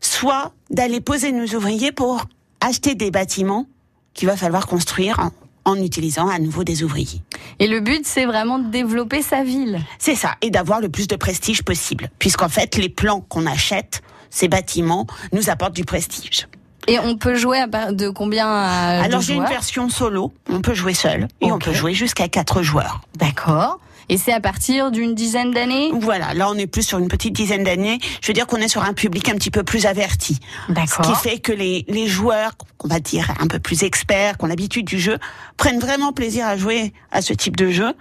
soit 0.00 0.52
d'aller 0.70 1.00
poser 1.00 1.32
nos 1.32 1.46
ouvriers 1.56 1.92
pour 1.92 2.24
acheter 2.60 2.94
des 2.94 3.10
bâtiments 3.10 3.66
qu'il 4.14 4.28
va 4.28 4.36
falloir 4.36 4.66
construire 4.66 5.18
en, 5.20 5.30
en 5.72 5.82
utilisant 5.82 6.28
à 6.28 6.38
nouveau 6.38 6.64
des 6.64 6.82
ouvriers. 6.82 7.22
Et 7.58 7.66
le 7.66 7.80
but, 7.80 8.04
c'est 8.04 8.26
vraiment 8.26 8.58
de 8.58 8.70
développer 8.70 9.22
sa 9.22 9.44
ville. 9.44 9.80
C'est 9.98 10.14
ça, 10.14 10.34
et 10.40 10.50
d'avoir 10.50 10.80
le 10.80 10.88
plus 10.88 11.06
de 11.06 11.16
prestige 11.16 11.62
possible, 11.62 12.10
puisqu'en 12.18 12.48
fait 12.48 12.76
les 12.76 12.88
plans 12.88 13.20
qu'on 13.20 13.46
achète, 13.46 14.02
ces 14.30 14.48
bâtiments, 14.48 15.06
nous 15.32 15.50
apportent 15.50 15.76
du 15.76 15.84
prestige. 15.84 16.48
Et 16.88 16.98
on 16.98 17.16
peut 17.16 17.34
jouer 17.34 17.58
à 17.58 17.92
de 17.92 18.08
combien 18.08 18.48
à 18.48 19.02
Alors 19.02 19.20
j'ai 19.20 19.34
une 19.34 19.44
version 19.44 19.88
solo, 19.90 20.32
on 20.48 20.62
peut 20.62 20.74
jouer 20.74 20.94
seul, 20.94 21.28
et 21.40 21.52
on 21.52 21.58
peut 21.58 21.72
jouer 21.74 21.94
jusqu'à 21.94 22.28
quatre 22.28 22.62
joueurs. 22.62 23.02
D'accord. 23.16 23.78
Et 24.10 24.16
c'est 24.16 24.32
à 24.32 24.40
partir 24.40 24.90
d'une 24.90 25.14
dizaine 25.14 25.50
d'années 25.52 25.90
Voilà, 26.00 26.32
là 26.32 26.48
on 26.48 26.54
est 26.54 26.66
plus 26.66 26.82
sur 26.82 26.98
une 26.98 27.08
petite 27.08 27.34
dizaine 27.34 27.62
d'années. 27.62 27.98
Je 28.22 28.26
veux 28.26 28.32
dire 28.32 28.46
qu'on 28.46 28.56
est 28.56 28.68
sur 28.68 28.82
un 28.82 28.94
public 28.94 29.28
un 29.28 29.34
petit 29.34 29.50
peu 29.50 29.64
plus 29.64 29.84
averti. 29.84 30.38
Ce 30.68 30.72
D'accord. 30.72 31.06
qui 31.06 31.28
fait 31.28 31.38
que 31.40 31.52
les, 31.52 31.84
les 31.88 32.06
joueurs, 32.06 32.52
qu'on 32.78 32.88
va 32.88 33.00
dire 33.00 33.34
un 33.38 33.46
peu 33.48 33.58
plus 33.58 33.82
experts, 33.82 34.38
qui 34.38 34.44
ont 34.44 34.48
l'habitude 34.48 34.86
du 34.86 34.98
jeu, 34.98 35.18
prennent 35.58 35.78
vraiment 35.78 36.12
plaisir 36.12 36.46
à 36.46 36.56
jouer 36.56 36.94
à 37.12 37.20
ce 37.20 37.34
type 37.34 37.56
de 37.56 37.68
jeu. 37.68 37.92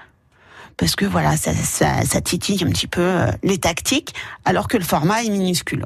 Parce 0.77 0.95
que 0.95 1.05
voilà, 1.05 1.35
ça, 1.35 1.53
ça, 1.53 2.05
ça 2.05 2.21
titille 2.21 2.63
un 2.63 2.69
petit 2.69 2.87
peu 2.87 3.01
euh, 3.01 3.27
les 3.43 3.57
tactiques, 3.57 4.13
alors 4.45 4.69
que 4.69 4.77
le 4.77 4.83
format 4.83 5.23
est 5.23 5.29
minuscule. 5.29 5.85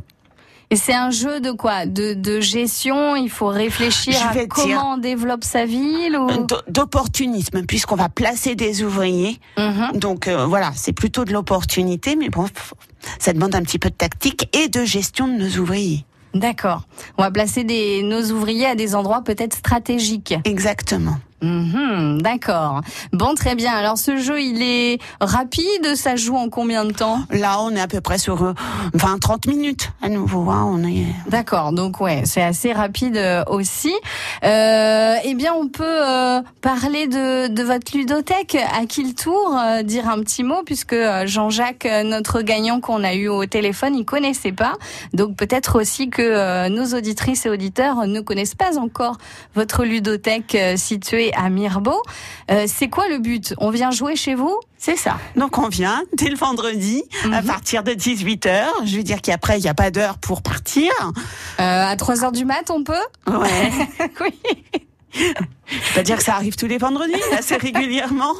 Et 0.71 0.77
c'est 0.77 0.93
un 0.93 1.11
jeu 1.11 1.41
de 1.41 1.51
quoi? 1.51 1.85
De, 1.85 2.13
de 2.13 2.39
gestion? 2.39 3.15
Il 3.17 3.29
faut 3.29 3.47
réfléchir 3.47 4.13
Je 4.13 4.39
à 4.39 4.45
comment 4.47 4.93
on 4.93 4.97
développe 4.97 5.43
sa 5.43 5.65
ville 5.65 6.17
ou... 6.17 6.27
D- 6.45 6.55
D'opportunisme, 6.69 7.65
puisqu'on 7.65 7.97
va 7.97 8.07
placer 8.07 8.55
des 8.55 8.81
ouvriers. 8.81 9.37
Mhm. 9.57 9.91
Donc 9.99 10.27
euh, 10.29 10.45
voilà, 10.45 10.71
c'est 10.73 10.93
plutôt 10.93 11.25
de 11.25 11.33
l'opportunité, 11.33 12.15
mais 12.15 12.29
bon, 12.29 12.45
ça 13.19 13.33
demande 13.33 13.53
un 13.53 13.61
petit 13.63 13.79
peu 13.79 13.89
de 13.89 13.95
tactique 13.95 14.49
et 14.57 14.69
de 14.69 14.85
gestion 14.85 15.27
de 15.27 15.33
nos 15.33 15.61
ouvriers. 15.61 16.05
D'accord. 16.33 16.83
On 17.17 17.23
va 17.23 17.31
placer 17.31 17.65
des, 17.65 18.01
nos 18.03 18.23
ouvriers 18.31 18.67
à 18.67 18.75
des 18.75 18.95
endroits 18.95 19.21
peut-être 19.21 19.53
stratégiques. 19.53 20.33
Exactement. 20.45 21.17
Mhm, 21.41 22.21
D'accord. 22.21 22.81
Bon, 23.13 23.33
très 23.33 23.55
bien. 23.55 23.73
Alors 23.73 23.97
ce 23.97 24.17
jeu, 24.17 24.41
il 24.41 24.61
est 24.61 24.99
rapide. 25.19 25.95
Ça 25.95 26.15
joue 26.15 26.35
en 26.35 26.49
combien 26.49 26.85
de 26.85 26.91
temps? 26.91 27.21
Là, 27.31 27.57
on 27.61 27.71
est 27.75 27.81
à 27.81 27.87
peu 27.87 27.99
près 28.01 28.17
sur 28.17 28.43
euh, 28.43 28.53
20-30 28.95 29.49
minutes 29.49 29.91
à 30.01 30.09
nouveau. 30.09 30.49
Hein, 30.51 30.67
on 30.71 30.83
est... 30.87 31.05
D'accord. 31.27 31.73
Donc 31.73 31.99
ouais, 31.99 32.21
c'est 32.25 32.41
assez 32.43 32.73
rapide 32.73 33.17
euh, 33.17 33.43
aussi. 33.47 33.93
Euh, 34.43 35.15
eh 35.23 35.33
bien, 35.33 35.53
on 35.53 35.67
peut 35.67 35.83
euh, 35.85 36.41
parler 36.61 37.07
de, 37.07 37.47
de 37.47 37.63
votre 37.63 37.95
ludothèque 37.97 38.57
à 38.79 38.85
qui 38.85 39.03
le 39.03 39.13
tour 39.13 39.57
euh, 39.57 39.81
dire 39.83 40.07
un 40.09 40.19
petit 40.19 40.43
mot 40.43 40.61
puisque 40.65 40.93
euh, 40.93 41.25
Jean-Jacques, 41.25 41.85
euh, 41.85 42.03
notre 42.03 42.41
gagnant 42.41 42.79
qu'on 42.79 43.03
a 43.03 43.13
eu 43.15 43.27
au 43.27 43.45
téléphone, 43.45 43.95
il 43.95 44.05
connaissait 44.05 44.51
pas. 44.51 44.73
Donc 45.13 45.35
peut-être 45.35 45.79
aussi 45.79 46.09
que 46.09 46.21
euh, 46.21 46.69
nos 46.69 46.95
auditrices 46.97 47.45
et 47.45 47.49
auditeurs 47.49 48.05
ne 48.05 48.19
connaissent 48.21 48.55
pas 48.55 48.77
encore 48.77 49.17
votre 49.55 49.83
ludothèque 49.83 50.55
euh, 50.55 50.77
à 51.35 51.49
Mirbeau. 51.49 52.01
Euh, 52.49 52.65
c'est 52.67 52.89
quoi 52.89 53.07
le 53.09 53.19
but? 53.19 53.53
On 53.57 53.69
vient 53.69 53.91
jouer 53.91 54.15
chez 54.15 54.35
vous? 54.35 54.55
C'est 54.77 54.95
ça. 54.95 55.17
Donc 55.35 55.57
on 55.57 55.67
vient 55.67 56.01
dès 56.17 56.29
le 56.29 56.35
vendredi 56.35 57.03
à 57.25 57.41
Mhm. 57.41 57.47
partir 57.47 57.83
de 57.83 57.91
18h. 57.93 58.65
Je 58.85 58.97
veux 58.97 59.03
dire 59.03 59.21
qu'après, 59.21 59.59
il 59.59 59.61
n'y 59.61 59.69
a 59.69 59.73
pas 59.73 59.91
d'heure 59.91 60.17
pour 60.17 60.41
partir. 60.41 60.91
Euh, 61.59 61.85
À 61.91 61.95
3 61.95 62.23
heures 62.23 62.31
du 62.31 62.45
mat, 62.45 62.69
on 62.71 62.83
peut? 62.83 62.93
Ouais. 63.27 63.71
Oui. 64.21 64.33
Je 65.13 65.75
vais 65.75 65.93
pas 65.95 66.03
dire 66.03 66.17
que 66.17 66.23
ça 66.23 66.35
arrive 66.35 66.55
tous 66.55 66.67
les 66.67 66.77
vendredis, 66.77 67.13
assez 67.37 67.55
régulièrement. 67.57 68.33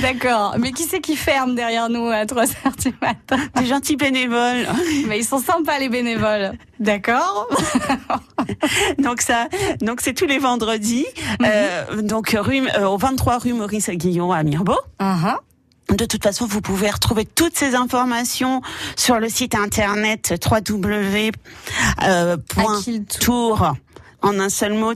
D'accord. 0.00 0.56
Mais 0.58 0.72
qui 0.72 0.84
c'est 0.84 1.00
qui 1.00 1.16
ferme 1.16 1.54
derrière 1.54 1.88
nous 1.88 2.06
à 2.06 2.26
3 2.26 2.42
heures 2.44 2.76
du 2.78 2.94
matin 3.00 3.36
Des 3.56 3.66
gentils 3.66 3.96
bénévoles. 3.96 4.66
Mais 5.06 5.18
ils 5.18 5.24
sont 5.24 5.40
sympas 5.40 5.78
les 5.78 5.88
bénévoles. 5.88 6.52
D'accord. 6.80 7.48
Donc 8.98 9.20
ça, 9.20 9.48
donc 9.80 10.00
c'est 10.00 10.14
tous 10.14 10.26
les 10.26 10.38
vendredis. 10.38 11.06
euh, 11.44 12.02
donc 12.02 12.36
rue, 12.38 12.66
euh, 12.76 12.86
au 12.86 12.96
23 12.96 13.38
rue 13.38 13.52
Maurice 13.52 13.90
Guillon 13.90 14.32
à 14.32 14.42
Mirbeau. 14.42 14.78
Uh-huh. 15.00 15.36
De 15.96 16.04
toute 16.04 16.22
façon, 16.22 16.46
vous 16.46 16.60
pouvez 16.60 16.90
retrouver 16.90 17.24
toutes 17.24 17.56
ces 17.56 17.74
informations 17.74 18.62
sur 18.96 19.18
le 19.18 19.28
site 19.28 19.54
internet 19.54 20.34
www.tour 20.44 21.32
en 24.22 24.38
un 24.38 24.48
seul 24.48 24.74
mot 24.74 24.94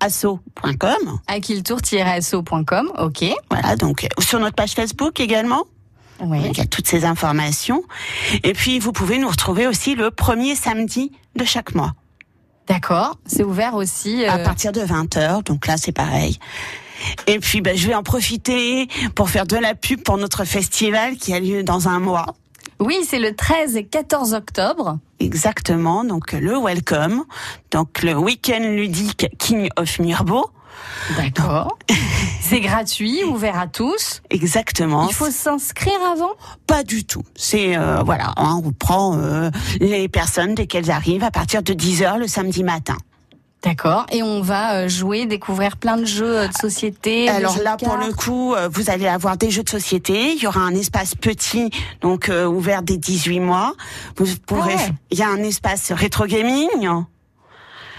asso.com. 0.00 1.18
Aquiltour-asso.com, 1.26 2.92
ok. 2.98 3.24
Voilà, 3.50 3.76
donc 3.76 4.04
euh, 4.04 4.22
sur 4.22 4.38
notre 4.38 4.54
page 4.56 4.72
Facebook 4.72 5.20
également. 5.20 5.64
Oui. 6.22 6.38
Il 6.50 6.58
y 6.58 6.60
a 6.60 6.66
toutes 6.66 6.86
ces 6.86 7.04
informations. 7.04 7.82
Et 8.44 8.52
puis, 8.52 8.78
vous 8.78 8.92
pouvez 8.92 9.18
nous 9.18 9.28
retrouver 9.28 9.66
aussi 9.66 9.94
le 9.94 10.10
premier 10.10 10.54
samedi 10.54 11.12
de 11.34 11.44
chaque 11.44 11.74
mois. 11.74 11.94
D'accord. 12.66 13.16
C'est 13.26 13.42
ouvert 13.42 13.74
aussi. 13.74 14.24
euh, 14.24 14.30
À 14.30 14.38
partir 14.38 14.72
de 14.72 14.80
20h, 14.80 15.42
donc 15.44 15.66
là, 15.66 15.76
c'est 15.78 15.92
pareil. 15.92 16.38
Et 17.26 17.38
puis, 17.38 17.62
ben, 17.62 17.74
je 17.76 17.86
vais 17.88 17.94
en 17.94 18.02
profiter 18.02 18.86
pour 19.14 19.30
faire 19.30 19.46
de 19.46 19.56
la 19.56 19.74
pub 19.74 20.02
pour 20.02 20.18
notre 20.18 20.44
festival 20.44 21.16
qui 21.16 21.32
a 21.32 21.40
lieu 21.40 21.62
dans 21.62 21.88
un 21.88 21.98
mois. 22.00 22.26
Oui, 22.78 22.98
c'est 23.08 23.18
le 23.18 23.34
13 23.34 23.76
et 23.76 23.84
14 23.86 24.34
octobre. 24.34 24.98
Exactement, 25.20 26.02
donc 26.02 26.32
le 26.32 26.58
Welcome, 26.58 27.24
donc 27.70 28.02
le 28.02 28.16
week-end 28.16 28.60
ludique 28.60 29.28
King 29.38 29.68
of 29.76 29.98
Mirbeau. 29.98 30.50
D'accord. 31.16 31.78
c'est 32.40 32.60
gratuit, 32.60 33.22
ouvert 33.24 33.58
à 33.58 33.66
tous. 33.66 34.22
Exactement. 34.30 35.06
Il 35.08 35.14
faut 35.14 35.30
s'inscrire 35.30 36.00
avant? 36.10 36.30
Pas 36.66 36.82
du 36.82 37.04
tout. 37.04 37.22
C'est 37.36 37.76
euh, 37.76 38.02
voilà, 38.02 38.32
hein, 38.36 38.60
on 38.64 38.72
prend 38.72 39.16
euh, 39.18 39.50
les 39.78 40.08
personnes 40.08 40.54
dès 40.54 40.66
qu'elles 40.66 40.90
arrivent 40.90 41.24
à 41.24 41.30
partir 41.30 41.62
de 41.62 41.74
10h 41.74 42.18
le 42.18 42.26
samedi 42.26 42.64
matin. 42.64 42.96
D'accord. 43.62 44.06
Et 44.10 44.22
on 44.22 44.40
va 44.40 44.74
euh, 44.76 44.88
jouer, 44.88 45.26
découvrir 45.26 45.76
plein 45.76 45.98
de 45.98 46.06
jeux 46.06 46.38
euh, 46.40 46.48
de 46.48 46.54
société. 46.54 47.28
Alors 47.28 47.58
là, 47.62 47.76
pour 47.76 47.96
le 47.96 48.10
coup, 48.12 48.54
euh, 48.54 48.68
vous 48.72 48.88
allez 48.88 49.06
avoir 49.06 49.36
des 49.36 49.50
jeux 49.50 49.62
de 49.62 49.68
société. 49.68 50.32
Il 50.32 50.42
y 50.42 50.46
aura 50.46 50.60
un 50.60 50.74
espace 50.74 51.14
petit, 51.14 51.70
donc 52.00 52.30
euh, 52.30 52.46
ouvert 52.46 52.82
dès 52.82 52.96
18 52.96 53.40
mois. 53.40 53.74
Vous 54.16 54.26
pourrez. 54.46 54.74
Ah 54.78 54.82
ouais. 54.84 54.92
Il 55.10 55.18
y 55.18 55.22
a 55.22 55.28
un 55.28 55.42
espace 55.42 55.92
rétro 55.92 56.24
gaming. 56.26 56.68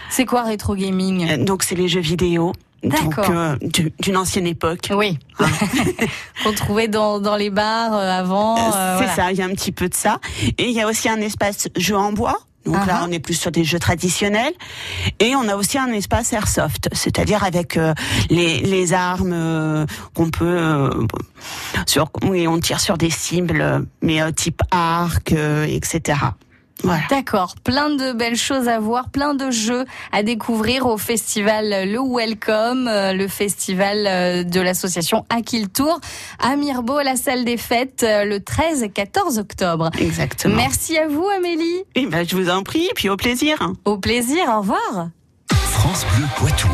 C'est 0.10 0.26
quoi 0.26 0.42
rétro 0.44 0.76
gaming? 0.76 1.46
Donc 1.46 1.62
c'est 1.64 1.76
les 1.76 1.88
jeux 1.88 2.02
vidéo. 2.02 2.54
D'accord. 2.84 3.30
euh, 3.30 3.56
du- 3.62 3.94
d'une 4.00 4.18
ancienne 4.18 4.48
époque. 4.48 4.90
Oui. 4.92 5.20
Qu'on 6.44 6.54
trouvait 6.54 6.88
dans, 6.88 7.20
dans 7.20 7.36
les 7.36 7.52
bars 7.52 7.94
euh, 7.94 8.10
avant. 8.20 8.58
Euh, 8.58 8.98
c'est 8.98 9.06
voilà. 9.06 9.16
ça, 9.16 9.32
il 9.32 9.38
y 9.38 9.42
a 9.44 9.46
un 9.46 9.52
petit 9.54 9.72
peu 9.72 9.88
de 9.88 9.94
ça. 9.94 10.20
Et 10.58 10.66
il 10.66 10.72
y 10.72 10.82
a 10.82 10.88
aussi 10.88 11.08
un 11.08 11.18
espace 11.22 11.68
jeux 11.78 11.96
en 11.96 12.12
bois. 12.12 12.40
Donc 12.66 12.76
Uh-huh. 12.76 12.88
là, 12.88 13.06
on 13.08 13.12
est 13.12 13.20
plus 13.20 13.34
sur 13.34 13.52
des 13.52 13.64
jeux 13.64 13.80
traditionnels. 13.80 14.54
Et 15.20 15.36
on 15.36 15.48
a 15.48 15.56
aussi 15.56 15.78
un 15.78 15.92
espace 15.94 16.32
airsoft, 16.34 16.90
c'est-à-dire 16.94 17.44
avec 17.44 17.76
euh, 17.78 17.94
les, 18.30 18.60
les 18.60 18.94
armes 18.94 19.34
euh, 19.34 19.86
qu'on 20.14 20.30
peut... 20.30 20.46
euh, 20.46 20.90
sur, 21.88 22.10
oui, 22.24 22.48
on 22.48 22.60
tire 22.60 22.80
sur 22.80 22.98
des 22.98 23.10
cibles, 23.10 23.62
euh, 23.62 23.80
mais 24.02 24.22
euh, 24.22 24.32
type 24.32 24.62
arc, 24.72 25.34
euh, 25.34 25.66
etc. 25.66 26.20
Voilà. 26.84 27.04
D'accord, 27.10 27.56
plein 27.64 27.90
de 27.90 28.14
belles 28.14 28.36
choses 28.36 28.68
à 28.68 28.80
voir, 28.80 29.10
plein 29.10 29.34
de 29.34 29.52
jeux 29.52 29.86
à 30.12 30.24
découvrir 30.24 30.86
au 30.86 30.98
festival 30.98 31.90
Le 31.90 32.00
Welcome, 32.00 32.88
euh, 32.88 33.14
le 33.14 33.28
festival 33.28 34.06
euh, 34.08 34.44
de 34.44 34.62
l'association 34.62 35.26
Aquil 35.30 35.70
Tour 35.70 36.00
à 36.40 36.56
Mirbeau, 36.56 36.98
à 36.98 37.04
la 37.04 37.16
salle 37.16 37.46
des 37.46 37.58
fêtes, 37.58 38.04
euh, 38.04 38.26
le 38.26 38.40
13 38.40 38.84
et 38.84 38.90
14 38.90 39.40
octobre. 39.40 39.90
Exactement. 40.00 40.56
Merci 40.56 40.98
à 40.98 41.08
vous 41.08 41.28
Amélie. 41.38 41.84
Et 41.96 42.06
ben, 42.06 42.28
je 42.28 42.36
vous 42.36 42.50
en 42.50 42.64
prie, 42.64 42.90
puis 42.96 43.10
au 43.10 43.18
plaisir. 43.18 43.58
Au 43.86 43.98
plaisir, 43.98 44.44
au 44.56 44.62
revoir. 44.62 45.10
France 45.52 46.06
Bleu 46.16 46.26
Poitou. 46.38 46.70